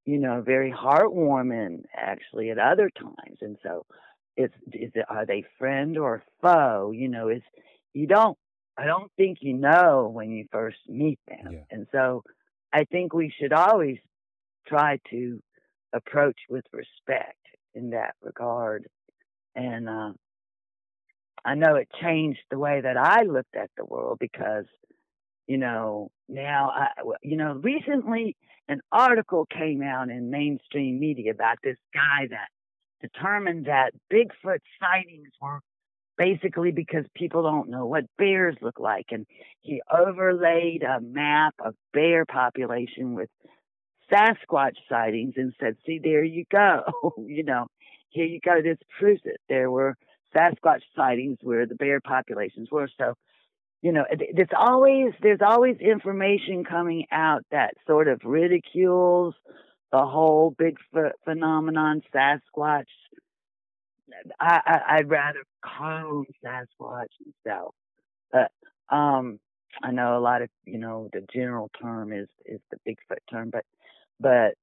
[0.08, 3.36] you know, very heartwarming actually at other times.
[3.42, 3.84] And so
[4.38, 6.92] it's, is it, are they friend or foe?
[6.96, 7.42] You know, is,
[7.92, 8.38] you don't,
[8.78, 11.52] I don't think you know when you first meet them.
[11.52, 11.58] Yeah.
[11.70, 12.22] And so
[12.72, 13.98] I think we should always
[14.68, 15.40] try to
[15.94, 17.38] approach with respect
[17.74, 18.86] in that regard.
[19.54, 20.12] And, uh,
[21.44, 24.66] I know it changed the way that I looked at the world because,
[25.46, 26.88] you know, now I,
[27.22, 28.36] you know, recently
[28.68, 32.48] an article came out in mainstream media about this guy that
[33.00, 35.60] determined that Bigfoot sightings were
[36.18, 39.06] basically because people don't know what bears look like.
[39.10, 39.24] And
[39.62, 43.30] he overlaid a map of bear population with
[44.10, 46.82] Sasquatch sightings and said, see, there you go.
[47.26, 47.66] you know,
[48.10, 48.62] here you go.
[48.62, 49.40] This proves it.
[49.48, 49.96] There were
[50.34, 52.88] Sasquatch sightings where the bear populations were.
[52.98, 53.14] So
[53.82, 59.34] you know, there's always there's always information coming out that sort of ridicules
[59.92, 62.86] the whole Bigfoot phenomenon, Sasquatch.
[64.40, 67.06] I, I I'd rather call Sasquatch
[67.46, 67.74] myself,
[68.32, 68.50] but
[68.94, 69.38] um,
[69.82, 73.50] I know a lot of you know the general term is is the Bigfoot term,
[73.50, 73.64] but
[74.20, 74.54] but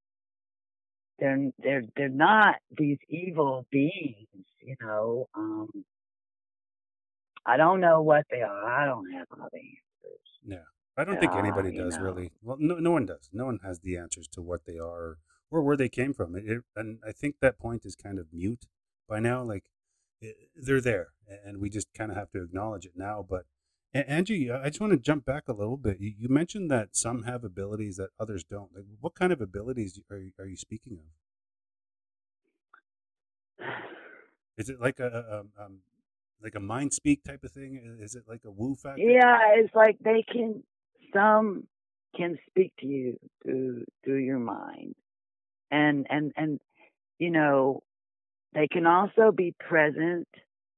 [1.20, 5.28] they're they're they're not these evil beings, you know.
[5.34, 5.70] Um,
[7.46, 8.66] I don't know what they are.
[8.66, 10.20] I don't have all the answers.
[10.46, 10.58] Yeah.
[10.98, 12.04] I don't think anybody does know.
[12.04, 12.32] really.
[12.42, 13.30] Well, no, no one does.
[13.34, 15.18] No one has the answers to what they are
[15.52, 16.36] or where they came from.
[16.36, 18.66] It, and I think that point is kind of mute
[19.08, 19.44] by now.
[19.44, 19.66] Like
[20.22, 21.10] it, they're there,
[21.46, 23.26] and we just kind of have to acknowledge it now.
[23.28, 23.46] But
[23.94, 26.00] Angie, I just want to jump back a little bit.
[26.00, 28.76] You, you mentioned that some have abilities that others don't.
[28.76, 31.06] Like, what kind of abilities are you, are you speaking of?
[34.58, 35.78] Is it like a, a um, um,
[36.42, 37.98] like a mind speak type of thing?
[38.00, 39.02] Is it like a woo factor?
[39.02, 40.64] Yeah, it's like they can.
[41.14, 41.68] Some
[42.16, 44.96] can speak to you through through your mind,
[45.72, 46.60] and and and
[47.20, 47.84] you know,
[48.54, 50.28] they can also be present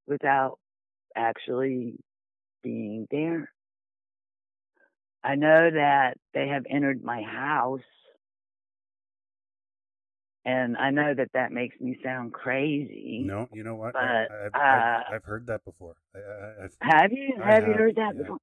[0.07, 0.59] without
[1.15, 1.99] actually
[2.67, 3.49] being there.
[5.23, 7.79] I know that they have entered my house,
[10.45, 13.23] and I know that that makes me sound crazy.
[13.25, 13.93] No, you know what?
[13.93, 15.95] But, I, I've, uh, I've, I've heard that before.
[16.15, 17.37] I, Have you?
[17.43, 18.21] I Have you heard that yeah.
[18.21, 18.37] before?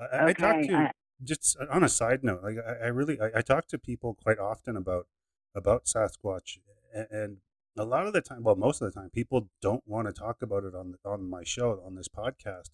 [0.00, 0.90] I, I- I talk to
[1.24, 2.42] just on a side note.
[2.42, 5.06] Like I, I really, I, I talk to people quite often about
[5.54, 6.58] about Sasquatch,
[6.94, 7.36] and, and
[7.76, 10.42] a lot of the time, well, most of the time, people don't want to talk
[10.42, 12.70] about it on the, on my show on this podcast.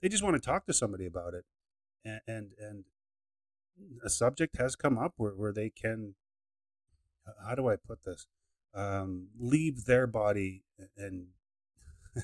[0.00, 1.44] They just want to talk to somebody about it,
[2.04, 2.84] and and, and
[4.04, 6.14] a subject has come up where, where they can.
[7.46, 8.26] How do I put this?
[8.74, 10.62] Um, leave their body
[10.96, 11.28] and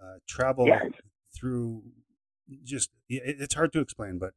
[0.00, 0.92] uh, travel Yes.
[1.34, 1.82] through.
[2.64, 4.32] Just it, it's hard to explain, but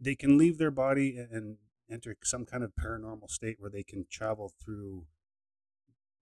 [0.00, 1.58] they can leave their body and
[1.90, 5.06] enter some kind of paranormal state where they can travel through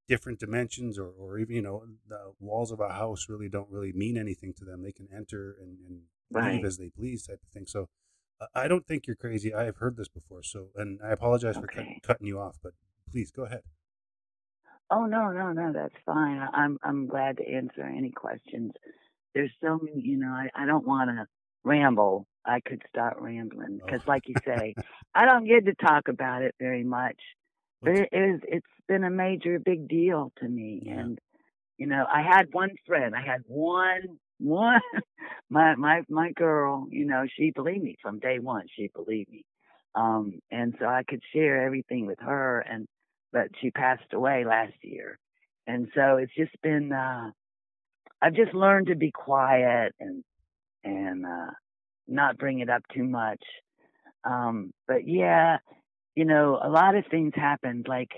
[0.09, 3.93] different dimensions or, or even you know the walls of a house really don't really
[3.93, 6.53] mean anything to them they can enter and, and Right.
[6.55, 7.89] leave as they please type of thing so
[8.41, 11.57] uh, i don't think you're crazy i have heard this before so and i apologize
[11.57, 12.73] for cut, cutting you off but
[13.11, 13.63] please go ahead
[14.91, 16.41] Oh no, no, no, that's fine.
[16.53, 18.73] I'm I'm glad to answer any questions.
[19.35, 20.29] There's so many, you know.
[20.29, 21.27] I I don't want to
[21.65, 22.27] ramble.
[22.45, 24.11] I could start rambling because, Oh.
[24.11, 24.77] like you say,
[25.15, 27.17] I don't get to talk about it very much.
[27.85, 28.41] But it is.
[28.49, 31.01] It's been a major, big deal to me, Yeah.
[31.01, 31.19] and
[31.79, 33.15] you know, I had one friend.
[33.15, 34.81] I had one, one.
[35.51, 36.87] My my my girl.
[36.91, 38.67] You know, she believed me from day one.
[38.77, 39.45] She believed me,
[39.95, 42.87] um, and so I could share everything with her and
[43.33, 45.19] but she passed away last year.
[45.67, 47.31] And so it's just been uh
[48.23, 50.25] I've just learned to be quiet and
[50.85, 51.53] and uh
[52.09, 53.43] not bring it up too much.
[54.25, 55.59] Um but yeah,
[56.17, 58.11] you know, a lot of things happened like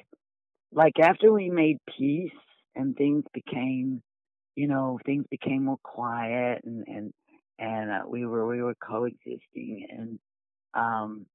[0.72, 2.30] like after we made peace
[2.74, 4.02] and things became
[4.56, 7.12] you know, things became more quiet and and
[7.58, 10.18] and uh, we were we were coexisting and
[10.74, 11.26] um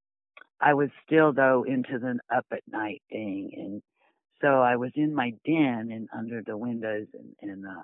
[0.61, 3.81] I was still though into the up at night thing, and
[4.41, 7.81] so I was in my den and under the windows, and, and uh,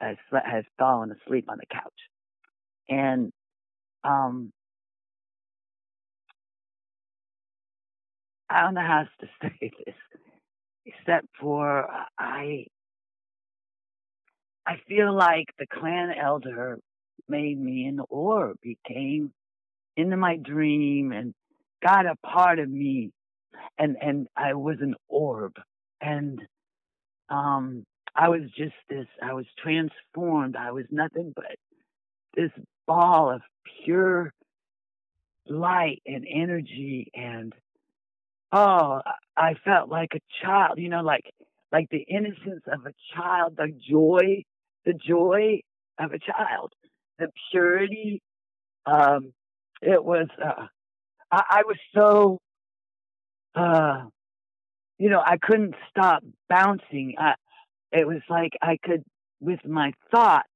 [0.00, 2.00] I slept, had fallen asleep on the couch,
[2.88, 3.32] and
[4.04, 4.52] um,
[8.50, 9.94] I don't know how to say this,
[10.86, 11.88] except for
[12.18, 12.66] I,
[14.66, 16.78] I feel like the clan elder
[17.28, 18.58] made me an orb.
[18.62, 19.32] He came
[19.96, 21.34] into my dream and
[21.82, 23.10] got a part of me
[23.78, 25.54] and and I was an orb
[26.00, 26.40] and
[27.28, 27.84] um
[28.14, 31.56] I was just this I was transformed I was nothing but
[32.34, 32.50] this
[32.86, 33.42] ball of
[33.84, 34.32] pure
[35.48, 37.52] light and energy and
[38.56, 39.00] oh
[39.36, 41.24] I felt like a child you know like
[41.72, 44.44] like the innocence of a child the joy
[44.84, 45.60] the joy
[45.98, 46.72] of a child
[47.18, 48.22] the purity
[48.86, 49.32] um
[49.82, 50.66] it was uh
[51.30, 52.38] I, I was so,
[53.54, 54.04] uh,
[54.98, 57.14] you know, I couldn't stop bouncing.
[57.18, 57.34] I,
[57.92, 59.04] it was like I could,
[59.40, 60.48] with my thoughts,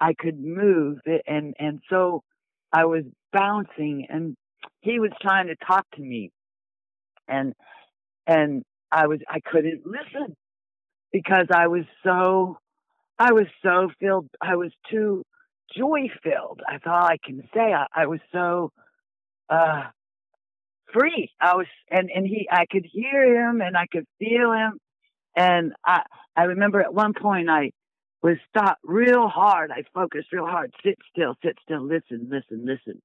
[0.00, 2.22] I could move it, and and so
[2.72, 4.36] I was bouncing, and
[4.80, 6.30] he was trying to talk to me,
[7.28, 7.54] and
[8.26, 10.34] and I was I couldn't listen
[11.12, 12.58] because I was so,
[13.18, 14.28] I was so filled.
[14.40, 15.22] I was too
[15.76, 16.60] joy filled.
[16.70, 17.72] That's all I can say.
[17.72, 18.70] I, I was so
[19.48, 19.82] uh
[20.92, 24.78] free i was and and he i could hear him and i could feel him
[25.36, 26.02] and i
[26.36, 27.70] i remember at one point i
[28.22, 33.02] was stopped real hard i focused real hard sit still sit still listen listen listen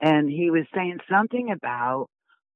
[0.00, 2.06] and he was saying something about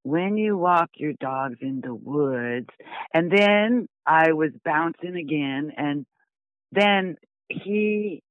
[0.08, 2.68] when you walk your dogs in the woods
[3.12, 6.06] and then i was bouncing again and
[6.72, 7.16] then
[7.48, 8.22] he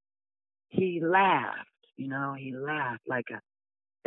[0.69, 3.39] he laughed you know he laughed like a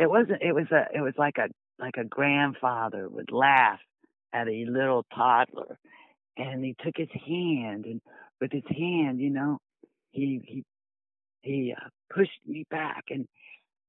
[0.03, 1.47] it wasn't it was a it was like a
[1.79, 3.79] like a grandfather would laugh
[4.33, 5.77] at a little toddler
[6.37, 8.01] and he took his hand and
[8.41, 9.57] with his hand you know
[10.11, 10.63] he he
[11.41, 13.25] he uh, pushed me back and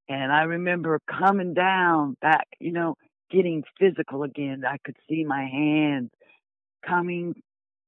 [0.09, 2.95] and i remember coming down back you know
[3.33, 6.11] getting physical again i could see my hands
[6.87, 7.35] coming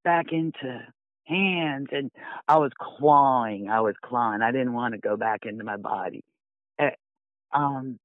[0.04, 0.80] back into
[1.24, 2.10] hands and
[2.48, 6.22] i was clawing i was clawing i didn't want to go back into my body.
[6.78, 6.90] Eh,
[7.52, 7.98] um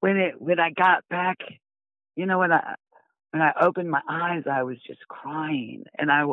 [0.00, 1.38] when it when I got back,
[2.16, 2.74] you know when I
[3.30, 6.24] when I opened my eyes, I was just crying, and I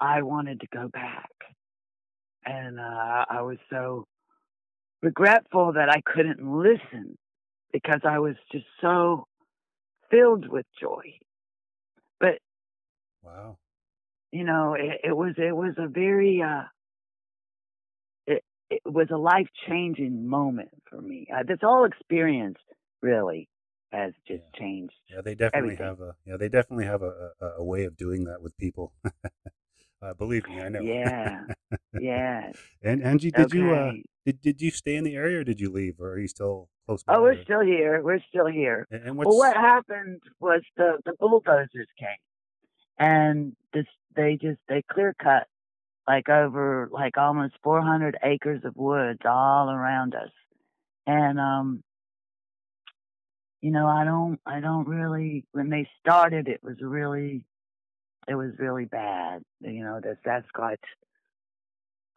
[0.00, 1.30] I wanted to go back,
[2.44, 4.06] and uh, I was so
[5.02, 7.16] regretful that I couldn't listen
[7.82, 9.26] because I was just so
[10.10, 11.18] filled with joy.
[12.20, 12.38] But
[13.22, 13.58] wow
[14.32, 16.64] you know, it, it was it was a very uh,
[18.26, 21.26] it it was a life changing moment for me.
[21.34, 22.58] Uh, this whole experience
[23.02, 23.48] really
[23.92, 24.50] has just Yeah.
[24.58, 24.94] changed.
[25.08, 25.76] yeah they definitely everything.
[25.76, 28.92] have a yeah they definitely have a, a, a way of doing that with people
[30.02, 31.40] uh, believe me i know Yeah,
[31.92, 32.52] yeah.
[32.82, 34.04] and angie did you uh okay.
[34.26, 36.68] Did, did you stay in the area or did you leave or are you still
[36.84, 38.02] close by Oh, we're still here.
[38.02, 38.86] We're still here.
[38.90, 42.08] and, and Well, what happened was the the bulldozers came,
[42.98, 45.46] and this they just they clear cut
[46.08, 50.32] like over like almost 400 acres of woods all around us,
[51.06, 51.84] and um,
[53.60, 57.44] you know I don't I don't really when they started it was really
[58.26, 59.42] it was really bad.
[59.60, 60.78] You know the Sasquatch.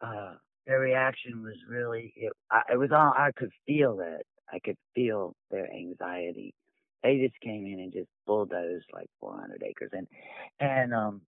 [0.02, 0.34] Uh,
[0.70, 2.32] their reaction was really it,
[2.72, 4.24] it was all I could feel it.
[4.52, 6.54] I could feel their anxiety.
[7.02, 10.06] They just came in and just bulldozed like 400 acres, and
[10.60, 11.22] and um,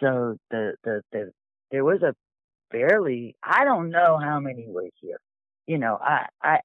[0.00, 1.30] so the the the
[1.70, 2.12] there was a
[2.72, 5.20] fairly I don't know how many were here.
[5.68, 6.58] You know, I I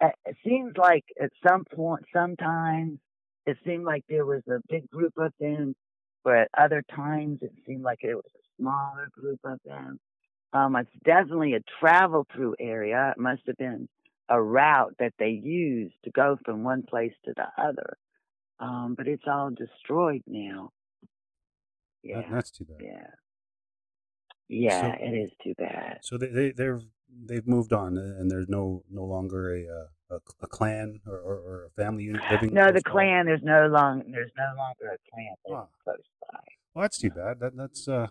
[0.00, 2.98] it seems like at some point, sometimes
[3.46, 5.76] it seemed like there was a big group of them,
[6.24, 10.00] but at other times it seemed like it was a smaller group of them.
[10.56, 13.12] Um, it's definitely a travel through area.
[13.16, 13.88] It must have been
[14.28, 17.96] a route that they used to go from one place to the other.
[18.58, 20.70] Um, but it's all destroyed now.
[22.02, 22.80] Yeah, That- that's too bad.
[22.80, 23.10] yeah,
[24.48, 24.80] yeah.
[24.96, 25.98] So- it is too bad.
[26.02, 26.80] So they they they're
[27.28, 31.18] they've moved on, uh, and there's no no longer a uh, a, a clan or,
[31.18, 32.54] or, or a family unit living.
[32.54, 32.90] No, the close by?
[32.92, 33.26] clan.
[33.26, 34.04] There's no long.
[34.10, 35.34] There's no longer a clan
[35.84, 35.98] close
[36.30, 36.38] by.
[36.74, 37.40] Well, that's too bad.
[37.40, 38.08] That that's uh,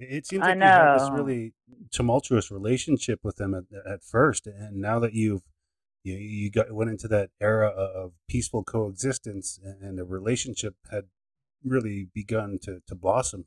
[0.00, 1.52] it seems like you had this really
[1.90, 5.42] tumultuous relationship with them at, at first, and now that you've
[6.02, 11.04] you you got went into that era of peaceful coexistence, and and the relationship had
[11.64, 13.46] really begun to to blossom.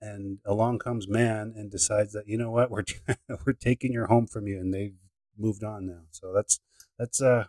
[0.00, 2.84] And along comes man and decides that you know what we're
[3.46, 4.94] we're taking your home from you, and they've
[5.36, 6.02] moved on now.
[6.10, 6.60] So that's
[6.98, 7.46] that's uh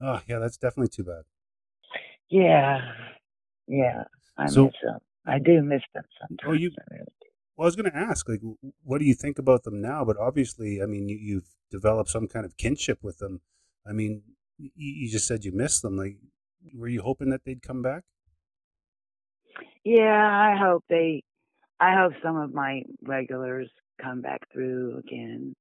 [0.00, 1.24] oh yeah, that's definitely too bad.
[2.30, 2.92] Yeah,
[3.66, 4.04] yeah.
[4.38, 4.98] I So- miss them.
[5.28, 6.48] I do miss them sometimes.
[6.50, 7.28] Oh, you- I really do.
[7.56, 8.40] Well, I was going to ask, like,
[8.84, 10.04] what do you think about them now?
[10.04, 13.40] But obviously, I mean, you, you've developed some kind of kinship with them.
[13.84, 14.22] I mean,
[14.58, 15.96] you, you just said you miss them.
[15.96, 16.18] Like,
[16.74, 18.04] were you hoping that they'd come back?
[19.84, 21.22] Yeah, I hope they.
[21.80, 23.70] I hope some of my regulars
[24.00, 25.54] come back through again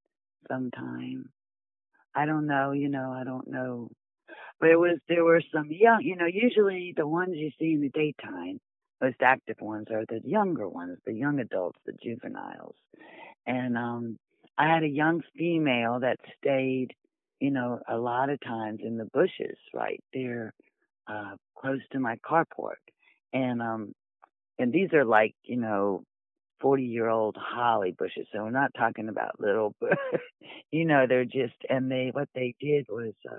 [0.49, 1.29] sometime.
[2.15, 2.71] I don't know.
[2.71, 3.89] You know, I don't know.
[4.59, 6.01] But it was there were some young.
[6.01, 8.59] You know, usually the ones you see in the daytime,
[9.01, 12.75] most active ones are the younger ones, the young adults, the juveniles.
[13.45, 14.17] And um,
[14.57, 16.89] I had a young female that stayed,
[17.39, 20.53] you know, a lot of times in the bushes right there,
[21.07, 22.81] uh, close to my carport.
[23.33, 23.93] And um,
[24.59, 26.03] and these are like you know
[26.61, 29.97] 40 year old holly bushes so we're not talking about little but
[30.71, 33.37] you know they're just and they what they did was uh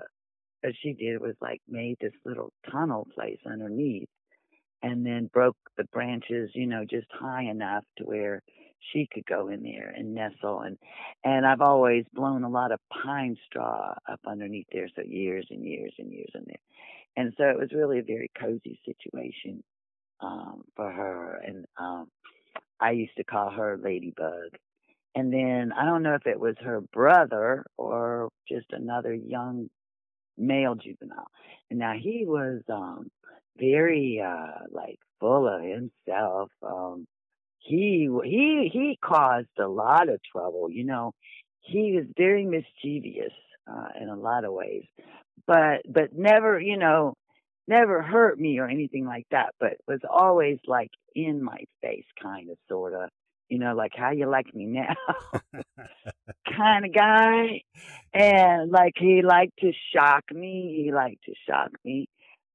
[0.61, 4.07] what she did was like made this little tunnel place underneath
[4.83, 8.41] and then broke the branches you know just high enough to where
[8.93, 10.77] she could go in there and nestle and
[11.23, 15.65] and I've always blown a lot of pine straw up underneath there so years and
[15.65, 16.55] years and years in there
[17.17, 19.63] and so it was really a very cozy situation
[20.21, 22.07] um, for her, and um,
[22.79, 24.57] I used to call her Ladybug.
[25.15, 29.69] And then I don't know if it was her brother or just another young
[30.37, 31.27] male juvenile.
[31.69, 33.09] And now he was um,
[33.59, 36.49] very uh, like full of himself.
[36.63, 37.05] Um,
[37.59, 40.69] he he he caused a lot of trouble.
[40.69, 41.13] You know,
[41.61, 43.33] he was very mischievous
[43.67, 44.85] uh, in a lot of ways,
[45.45, 47.15] but but never you know
[47.69, 52.49] never hurt me or anything like that, but was always like in my face, kind
[52.49, 53.09] of, sort of,
[53.47, 54.95] you know, like how you like me now,
[56.57, 57.61] kind of guy.
[58.13, 60.83] And like he liked to shock me.
[60.83, 62.09] He liked to shock me.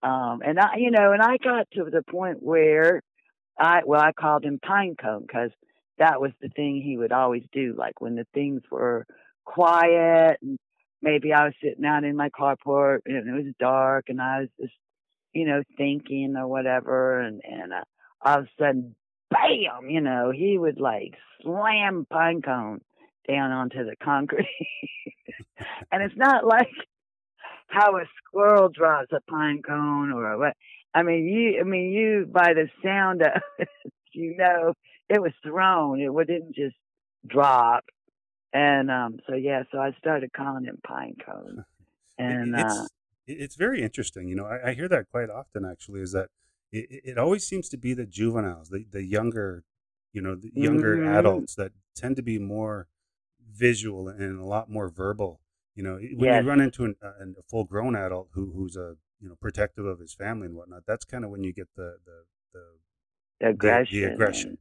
[0.05, 3.03] Um, and I, you know, and I got to the point where
[3.59, 5.51] I, well, I called him Pinecone because
[5.99, 7.75] that was the thing he would always do.
[7.77, 9.07] Like when the things were
[9.45, 10.59] quiet and
[11.01, 14.49] maybe I was sitting out in my carport and it was dark and I was
[14.61, 14.75] just
[15.35, 17.83] you know, thinking or whatever, and and uh,
[18.25, 18.95] all of a sudden,
[19.31, 22.81] bam, you know, he would like slam pine cone
[23.29, 24.47] down onto the concrete,
[25.93, 26.69] and it's not like
[27.69, 30.55] how a squirrel drops a pine cone or what.
[30.95, 33.69] I mean, you, I mean, you by the sound of it,
[34.13, 34.75] you know,
[35.09, 36.01] it was thrown.
[36.01, 36.77] It didn't just
[37.27, 37.85] drop.
[38.53, 41.65] And um, so yeah, so I started calling him pine cone,
[42.19, 42.87] and it's, uh,
[43.27, 44.29] it's very interesting.
[44.29, 45.65] You know, I, I hear that quite often.
[45.65, 46.29] Actually, is that
[46.71, 49.65] it, it always seems to be the juveniles, the the younger,
[50.13, 51.19] you know, the younger Mhm.
[51.19, 52.87] adults that tend to be more
[53.45, 55.41] visual and a lot more verbal.
[55.75, 56.43] You know, when Yes.
[56.43, 59.85] you run into an, a, a full grown adult who who's a you know protective
[59.85, 62.61] of his family and whatnot, that's kind of when you get the the the
[63.41, 64.01] the the- aggression.
[64.09, 64.59] The, aggression.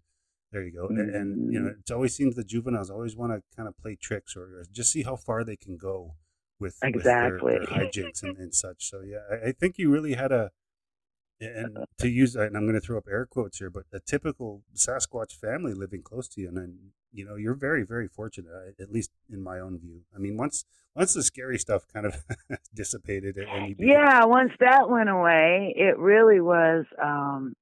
[0.51, 0.87] There you go.
[0.87, 1.79] And, and you know, Mhm.
[1.79, 4.91] it always seems the juveniles always want to kind of play tricks or, or just
[4.91, 6.13] see how far they can go
[6.59, 8.85] with, with their, their hijinks and, and such.
[8.87, 10.51] So yeah, I, I think you really had a
[11.41, 14.63] and to use and I'm going to throw up air quotes here, but a typical
[14.75, 18.81] Sasquatch family living close to you, and then you know you're very very fortunate, uh,
[18.83, 20.01] at least in my own view.
[20.15, 22.15] I mean, once once the scary stuff kind of
[22.73, 26.85] dissipated, and yeah, once that went away, it really was.
[27.01, 27.53] um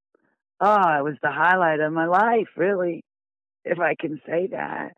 [0.64, 3.04] Oh, it was the highlight of my life, really,
[3.66, 4.92] if I can say that.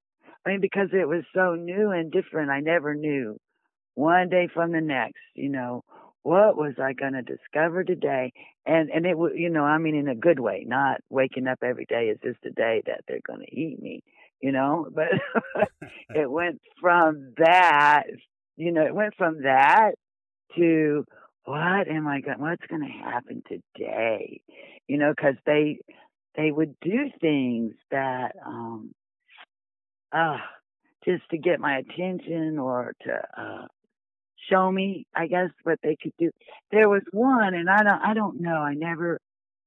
[0.45, 2.51] I mean, because it was so new and different.
[2.51, 3.38] I never knew
[3.95, 5.84] one day from the next, you know,
[6.24, 8.34] what was I going to discover today?
[8.66, 11.60] And and it was, you know, I mean, in a good way, not waking up
[11.64, 14.04] every day is this the day that they're going to eat me,
[14.44, 14.88] you know.
[14.96, 15.08] But
[16.16, 18.04] it went from that,
[18.58, 19.94] you know, it went from that
[20.58, 21.06] to
[21.46, 22.39] what am I going?
[22.39, 24.41] What's going to happen today?
[24.88, 25.80] You know, because they
[26.36, 28.94] they would do things that um
[30.12, 30.38] uh
[31.06, 33.68] just to get my attention or to uh
[34.50, 36.32] show me, I guess, what they could do.
[36.72, 38.58] There was one, and I don't, I don't know.
[38.58, 39.20] I never,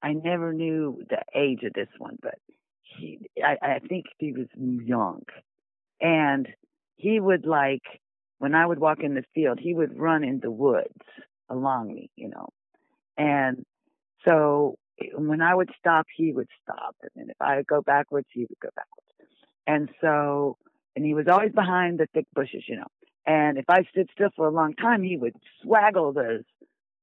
[0.02, 2.34] I never knew the age of this one, but
[2.96, 5.22] he, I, I think he was young,
[6.00, 6.48] and
[6.96, 7.82] he would like
[8.38, 11.00] when I would walk in the field, he would run in the woods
[11.48, 12.48] along me, you know,
[13.16, 13.64] and
[14.24, 14.76] so
[15.14, 18.40] when I would stop, he would stop, and then if I would go backwards, he
[18.40, 19.30] would go backwards,
[19.66, 20.56] and so,
[20.94, 22.86] and he was always behind the thick bushes, you know.
[23.26, 25.34] And if I stood still for a long time, he would
[25.64, 26.44] swaggle the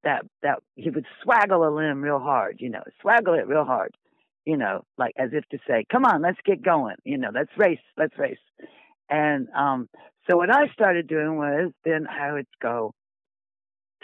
[0.03, 3.95] that that he would swaggle a limb real hard, you know, swaggle it real hard,
[4.45, 7.51] you know, like as if to say, "Come on, let's get going," you know, let's
[7.57, 8.37] race, let's race.
[9.09, 9.89] And um,
[10.29, 12.93] so what I started doing was then I would go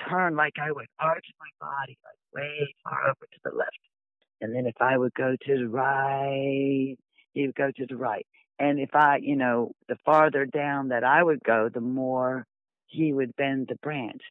[0.10, 3.80] turn like I would arch my body like way far over to the left,
[4.42, 6.96] and then if I would go to the right,
[7.34, 8.26] he would go to the right.
[8.60, 12.46] And if I, you know, the farther down that I would go, the more
[12.88, 14.22] he would bend the branch.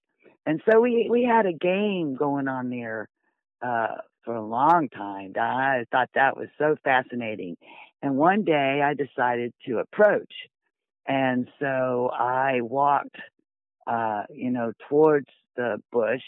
[0.44, 3.08] And so we we had a game going on there
[3.62, 5.32] uh, for a long time.
[5.38, 7.56] I thought that was so fascinating.
[8.02, 10.32] And one day I decided to approach,
[11.06, 13.16] and so I walked,
[13.86, 16.22] uh, you know, towards the bush,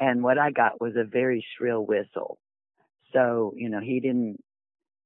[0.00, 2.38] and what I got was a very shrill whistle.
[3.12, 4.38] So you know he didn't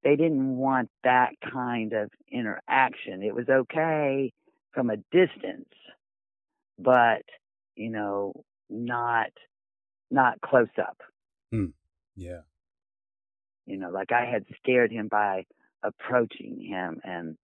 [0.04, 3.24] they didn't want that kind of interaction.
[3.24, 4.32] It was okay
[4.72, 5.68] from a distance,
[6.78, 7.22] but
[7.74, 8.32] you know,
[8.70, 9.30] not
[10.10, 10.98] not close up.
[11.50, 11.66] Hmm.
[12.16, 12.40] Yeah.
[13.66, 15.44] You know, like I had scared him by
[15.82, 17.36] approaching him and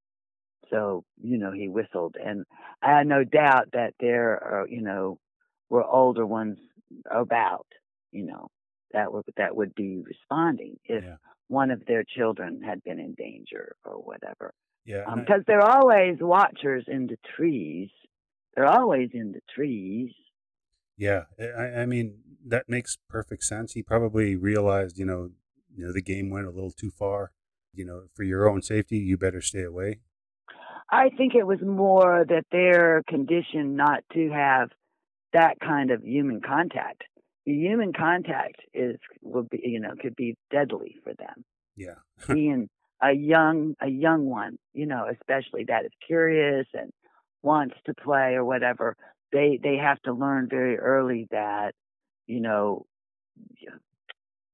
[0.71, 2.45] so, you know, he whistled and
[2.83, 5.19] I had no doubt that there are, you know,
[5.69, 6.59] were older ones
[7.11, 7.67] about,
[8.11, 8.49] you know,
[8.93, 11.17] that would that would be responding if yeah
[11.53, 14.55] one of their children had been in danger or whatever.
[14.87, 15.05] Yeah.
[15.15, 17.91] Because um, they're always watchers in the trees.
[18.55, 20.13] They're always in the trees.
[20.97, 23.73] Yeah, I, I mean that makes perfect sense.
[23.73, 25.31] He probably realized, you know,
[25.75, 27.33] you know, the game went a little too far.
[27.75, 30.01] You know, for your own safety, you better stay away.
[30.91, 34.69] I think it was more that they're conditioned not to have
[35.33, 37.05] that kind of human contact
[37.45, 41.45] human contact is will be you know could be deadly for them.
[41.77, 41.97] Yeah.
[42.35, 42.69] Being
[43.03, 46.91] a young a young one, you know, especially that is curious and
[47.43, 48.97] wants to play or whatever,
[49.33, 51.75] they they have to learn very early that
[52.27, 52.87] you know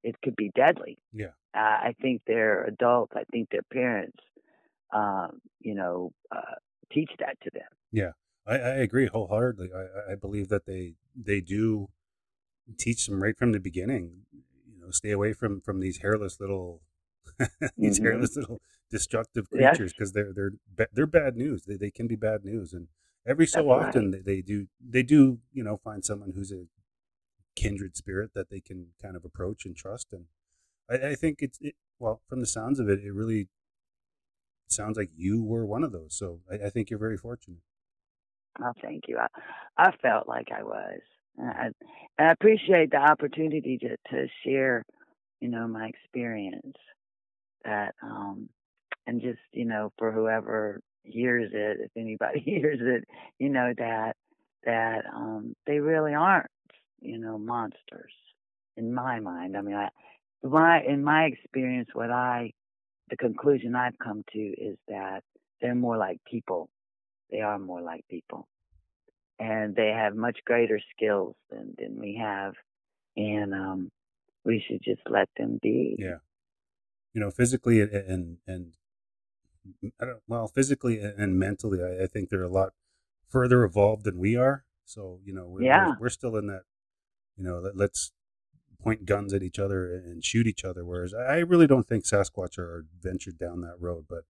[0.03, 0.97] it could be deadly.
[1.13, 1.31] Yeah.
[1.53, 4.17] Uh, I think their adults, I think their parents,
[4.93, 6.55] um, you know, uh,
[6.91, 7.67] teach that to them.
[7.91, 8.11] Yeah,
[8.45, 9.69] I, I agree wholeheartedly.
[9.75, 11.89] I, I believe that they they do
[12.77, 14.25] teach them right from the beginning.
[14.31, 16.81] You know, stay away from from these hairless little
[17.77, 18.05] these mm-hmm.
[18.05, 18.61] hairless little
[18.91, 20.25] destructive creatures because yes.
[20.35, 21.63] they're they're they're bad news.
[21.65, 22.87] They they can be bad news, and
[23.27, 26.65] every so That's often they, they do they do you know find someone who's a
[27.55, 30.07] kindred spirit that they can kind of approach and trust.
[30.13, 30.25] And
[30.89, 33.49] I, I think it's it, well from the sounds of it, it really
[34.67, 36.15] sounds like you were one of those.
[36.15, 37.61] So I, I think you're very fortunate.
[38.61, 39.17] Oh, thank you.
[39.17, 39.27] I,
[39.77, 40.99] I felt like I was.
[41.41, 41.69] I,
[42.17, 44.83] I appreciate the opportunity to, to share,
[45.39, 46.75] you know, my experience
[47.63, 48.49] that, um,
[49.07, 54.15] and just, you know, for whoever hears it, if anybody hears it, you know, that,
[54.65, 56.49] that, um, they really aren't,
[57.01, 58.13] you know, monsters
[58.77, 59.57] in my mind.
[59.57, 59.89] I mean, I,
[60.43, 62.51] my, in my experience, what I,
[63.09, 65.23] the conclusion I've come to is that
[65.61, 66.69] they're more like people.
[67.31, 68.47] They are more like people
[69.39, 72.53] and they have much greater skills than, than we have.
[73.15, 73.91] And um,
[74.43, 75.95] we should just let them be.
[75.97, 76.17] Yeah.
[77.13, 78.73] You know, physically and, and,
[80.27, 82.73] well, physically and mentally, I, I think they're a lot
[83.27, 84.65] further evolved than we are.
[84.85, 85.89] So, you know, we're, yeah.
[85.89, 86.63] we're, we're still in that,
[87.37, 88.11] you know, let, let's
[88.81, 90.83] point guns at each other and shoot each other.
[90.85, 94.05] Whereas I really don't think Sasquatch are ventured down that road.
[94.09, 94.23] But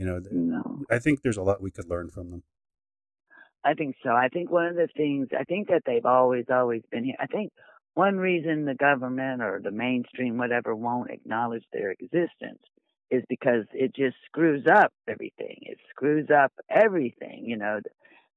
[0.00, 0.84] you know, No.
[0.90, 2.42] I think there's a lot we could learn from them.
[3.62, 4.08] I think so.
[4.08, 7.16] I think one of the things, I think that they've always, always been here.
[7.20, 7.52] I think
[7.92, 12.62] one reason the government or the mainstream, whatever, won't acknowledge their existence
[13.10, 15.58] is because it just screws up everything.
[15.62, 17.90] It screws up everything, you know, the,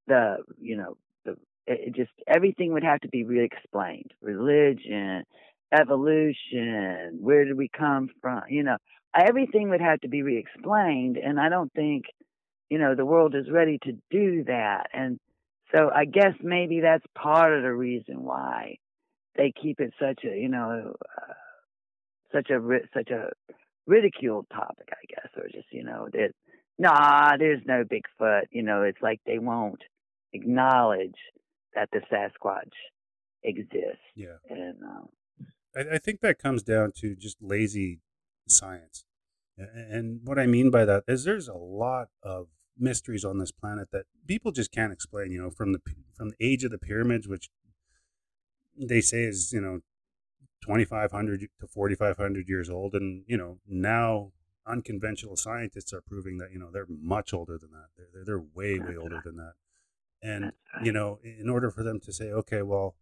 [0.07, 1.35] the you know, the,
[1.67, 4.11] it just, everything would have to be re-explained.
[4.21, 5.23] Religion,
[5.71, 8.77] evolution, where did we come from, you know,
[9.15, 11.17] everything would have to be re-explained.
[11.17, 12.05] And I don't think,
[12.69, 14.87] you know, the world is ready to do that.
[14.93, 15.19] And
[15.73, 18.77] so I guess maybe that's part of the reason why
[19.35, 21.33] they keep it such a, you know, uh,
[22.31, 22.59] such a
[22.93, 23.29] such a
[23.85, 26.31] ridiculed topic, I guess, or just you know that
[26.77, 28.43] nah, there's no Bigfoot.
[28.51, 29.81] You know, it's like they won't
[30.33, 31.15] acknowledge
[31.75, 32.71] that the Sasquatch
[33.43, 34.03] exists.
[34.15, 34.37] Yeah.
[34.49, 35.09] And um,
[35.75, 37.99] I, I think that comes down to just lazy
[38.47, 39.05] science.
[39.57, 43.89] And what I mean by that is there's a lot of mysteries on this planet
[43.91, 45.79] that people just can't explain, you know, from the
[46.15, 47.49] from the age of the pyramids which
[48.75, 49.81] they say is, you know,
[50.63, 54.31] 2500 to 4500 years old and, you know, now
[54.65, 57.87] unconventional scientists are proving that, you know, they're much older than that.
[57.97, 59.53] They're they're, they're way way older than that.
[60.21, 62.95] And you know, in order for them to say, okay, well,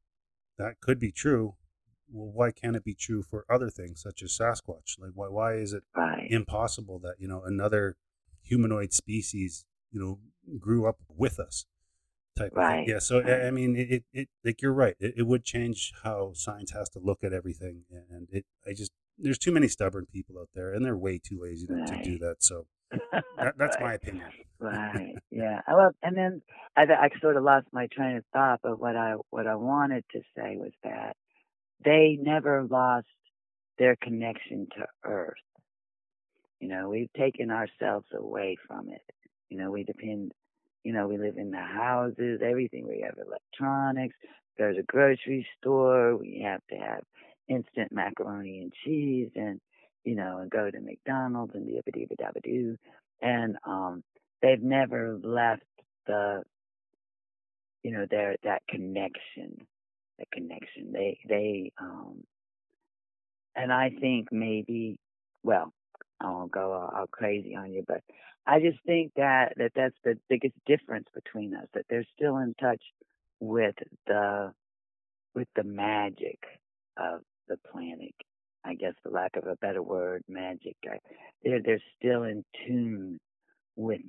[0.57, 1.55] that could be true.
[2.11, 4.99] Well, why can't it be true for other things such as Sasquatch?
[4.99, 6.27] Like, why why is it right.
[6.29, 7.95] impossible that you know another
[8.41, 10.19] humanoid species you know
[10.59, 11.65] grew up with us?
[12.37, 12.63] Type of thing.
[12.63, 12.99] Right, Yeah.
[12.99, 14.95] So I- I mean, it, it, like you're right.
[14.99, 18.45] It, it would change how science has to look at everything, and it.
[18.65, 21.85] I just there's too many stubborn people out there, and they're way too lazy to,
[21.85, 22.37] to do that.
[22.39, 22.65] So
[23.11, 23.81] that, that's Right.
[23.81, 24.27] my opinion.
[24.59, 25.15] Right.
[25.31, 25.61] Yeah.
[25.67, 26.41] I love, and then
[26.77, 30.03] I, I sort of lost my train of thought, but what I what I wanted
[30.13, 31.15] to say was that
[31.83, 33.07] they never lost
[33.77, 35.33] their connection to Earth.
[36.59, 39.01] You know, we've taken ourselves away from it.
[39.49, 40.31] You know, we depend.
[40.83, 42.87] You know, we live in the houses, everything.
[42.87, 44.15] We have electronics.
[44.57, 46.15] There's a grocery store.
[46.17, 47.03] We have to have
[47.47, 49.59] instant macaroni and cheese, and
[50.03, 52.77] you know, and go to McDonald's and the dabba dabba doo.
[53.21, 54.03] And um,
[54.41, 55.63] they've never left
[56.07, 56.43] the
[57.83, 59.55] you know their that connection
[60.19, 62.23] the connection they they um
[63.55, 64.97] and i think maybe
[65.43, 65.71] well
[66.21, 68.01] i won't go all crazy on you but
[68.47, 72.53] i just think that that that's the biggest difference between us that they're still in
[72.59, 72.81] touch
[73.39, 73.75] with
[74.07, 74.51] the
[75.35, 76.39] with the magic
[76.97, 78.13] of the planet
[78.65, 80.97] i guess for lack of a better word magic I,
[81.43, 83.19] they're they're still in tune
[83.75, 84.01] with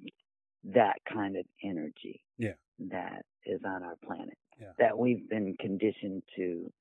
[0.65, 2.55] that kind of energy Yeah.
[2.79, 4.73] that is on our planet Yeah.
[4.79, 6.73] that we've been conditioned to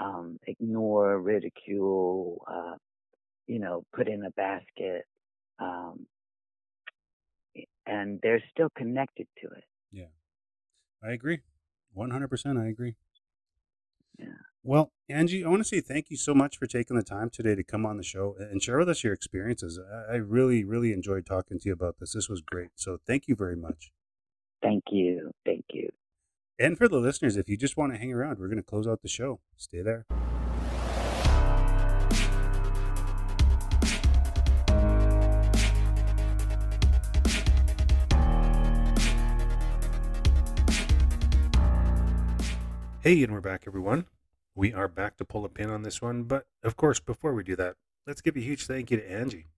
[0.00, 2.76] um, ignore, ridicule, uh,
[3.46, 5.04] you know, put in a basket,
[5.58, 6.06] um,
[7.86, 9.64] and they're still connected to it.
[9.90, 10.06] Yeah.
[11.02, 11.40] I agree.
[11.96, 12.96] 100% I agree.
[14.18, 14.26] Yeah.
[14.64, 17.56] Well, Angie, I want to say thank you so much for taking the time today
[17.56, 19.78] to come on the show and share with us your experiences.
[19.78, 22.12] I I really, really enjoyed talking to you about this.
[22.12, 22.70] This was great.
[22.76, 23.90] So thank you very much.
[24.62, 25.88] Thank you, thank you.
[26.58, 28.86] And for the listeners, if you just want to hang around, we're going to close
[28.86, 29.40] out the show.
[29.56, 30.06] Stay there.
[43.02, 44.06] Hey, and we're back, everyone.
[44.54, 46.22] We are back to pull a pin on this one.
[46.22, 47.74] But of course, before we do that,
[48.06, 49.48] let's give a huge thank you to Angie.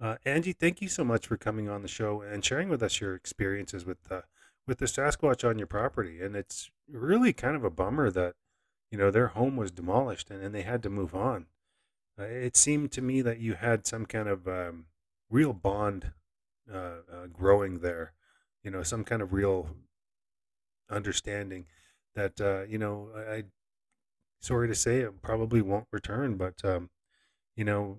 [0.00, 2.98] Uh, Angie, thank you so much for coming on the show and sharing with us
[2.98, 4.22] your experiences with uh,
[4.66, 6.22] with the Sasquatch on your property.
[6.22, 8.36] And it's really kind of a bummer that
[8.90, 11.48] you know their home was demolished and, and they had to move on.
[12.18, 14.86] Uh, it seemed to me that you had some kind of um,
[15.28, 16.12] real bond
[16.72, 18.14] uh, uh, growing there.
[18.64, 19.68] You know, some kind of real
[20.88, 21.66] understanding
[22.14, 23.44] that uh, you know I, I
[24.40, 26.90] sorry to say it probably won't return, but um,
[27.56, 27.98] you know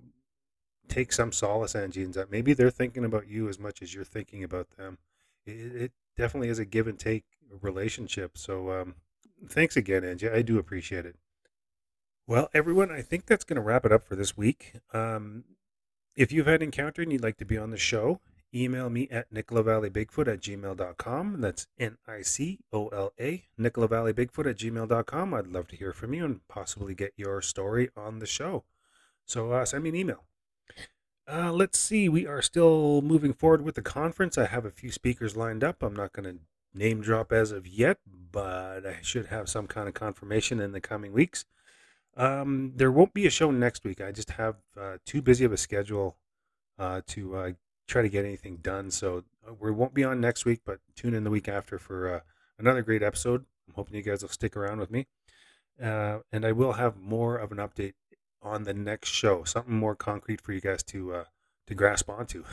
[0.88, 4.04] take some solace, Angie, in that maybe they're thinking about you as much as you're
[4.04, 4.98] thinking about them.
[5.46, 7.24] It, it definitely is a give and take
[7.60, 8.36] relationship.
[8.36, 8.94] So um,
[9.48, 10.28] thanks again, Angie.
[10.28, 11.16] I do appreciate it.
[12.26, 14.74] Well, everyone, I think that's going to wrap it up for this week.
[14.92, 15.44] Um,
[16.14, 18.20] if you've had an encounter and you'd like to be on the show,
[18.54, 21.40] email me at nicolavalley.bigfoot at gmail.com.
[21.40, 25.34] That's N I C O L A, nicolavalley.bigfoot at gmail.com.
[25.34, 28.64] I'd love to hear from you and possibly get your story on the show.
[29.24, 30.24] So uh, send me an email.
[31.30, 32.08] Uh, let's see.
[32.08, 34.36] We are still moving forward with the conference.
[34.36, 35.82] I have a few speakers lined up.
[35.82, 36.40] I'm not going to
[36.74, 40.80] name drop as of yet, but I should have some kind of confirmation in the
[40.80, 41.44] coming weeks.
[42.16, 44.00] Um, there won't be a show next week.
[44.00, 46.16] I just have uh, too busy of a schedule
[46.78, 47.50] uh, to uh,
[47.92, 48.90] try to get anything done.
[48.90, 52.14] So uh, we won't be on next week, but tune in the week after for
[52.14, 52.20] uh,
[52.58, 53.44] another great episode.
[53.68, 55.06] I'm hoping you guys will stick around with me.
[55.80, 57.94] Uh, and I will have more of an update
[58.42, 61.24] on the next show, something more concrete for you guys to uh,
[61.66, 62.44] to grasp onto.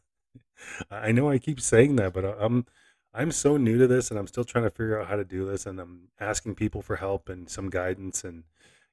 [0.90, 2.66] I know I keep saying that, but I'm
[3.12, 5.46] I'm so new to this, and I'm still trying to figure out how to do
[5.46, 8.44] this, and I'm asking people for help and some guidance, and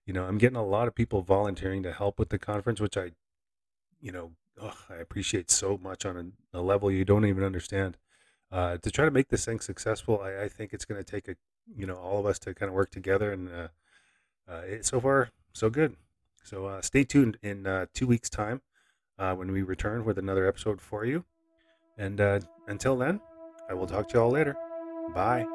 [0.06, 2.98] you know, I'm getting a lot of people volunteering to help with the conference, which
[2.98, 3.12] I,
[4.02, 7.98] you know, ugh, I appreciate so much on a, a level you don't even understand.
[8.52, 11.28] Uh, to try to make this thing successful, I, I think it's going to take
[11.28, 11.36] a,
[11.74, 13.68] you know, all of us to kind of work together, and uh,
[14.50, 15.96] uh, it, so far so good.
[16.44, 18.62] So uh, stay tuned in uh, two weeks' time
[19.18, 21.24] uh, when we return with another episode for you.
[21.98, 22.20] And
[22.68, 23.22] until then,
[23.70, 24.56] I will talk to you all later.
[25.14, 25.46] Bye.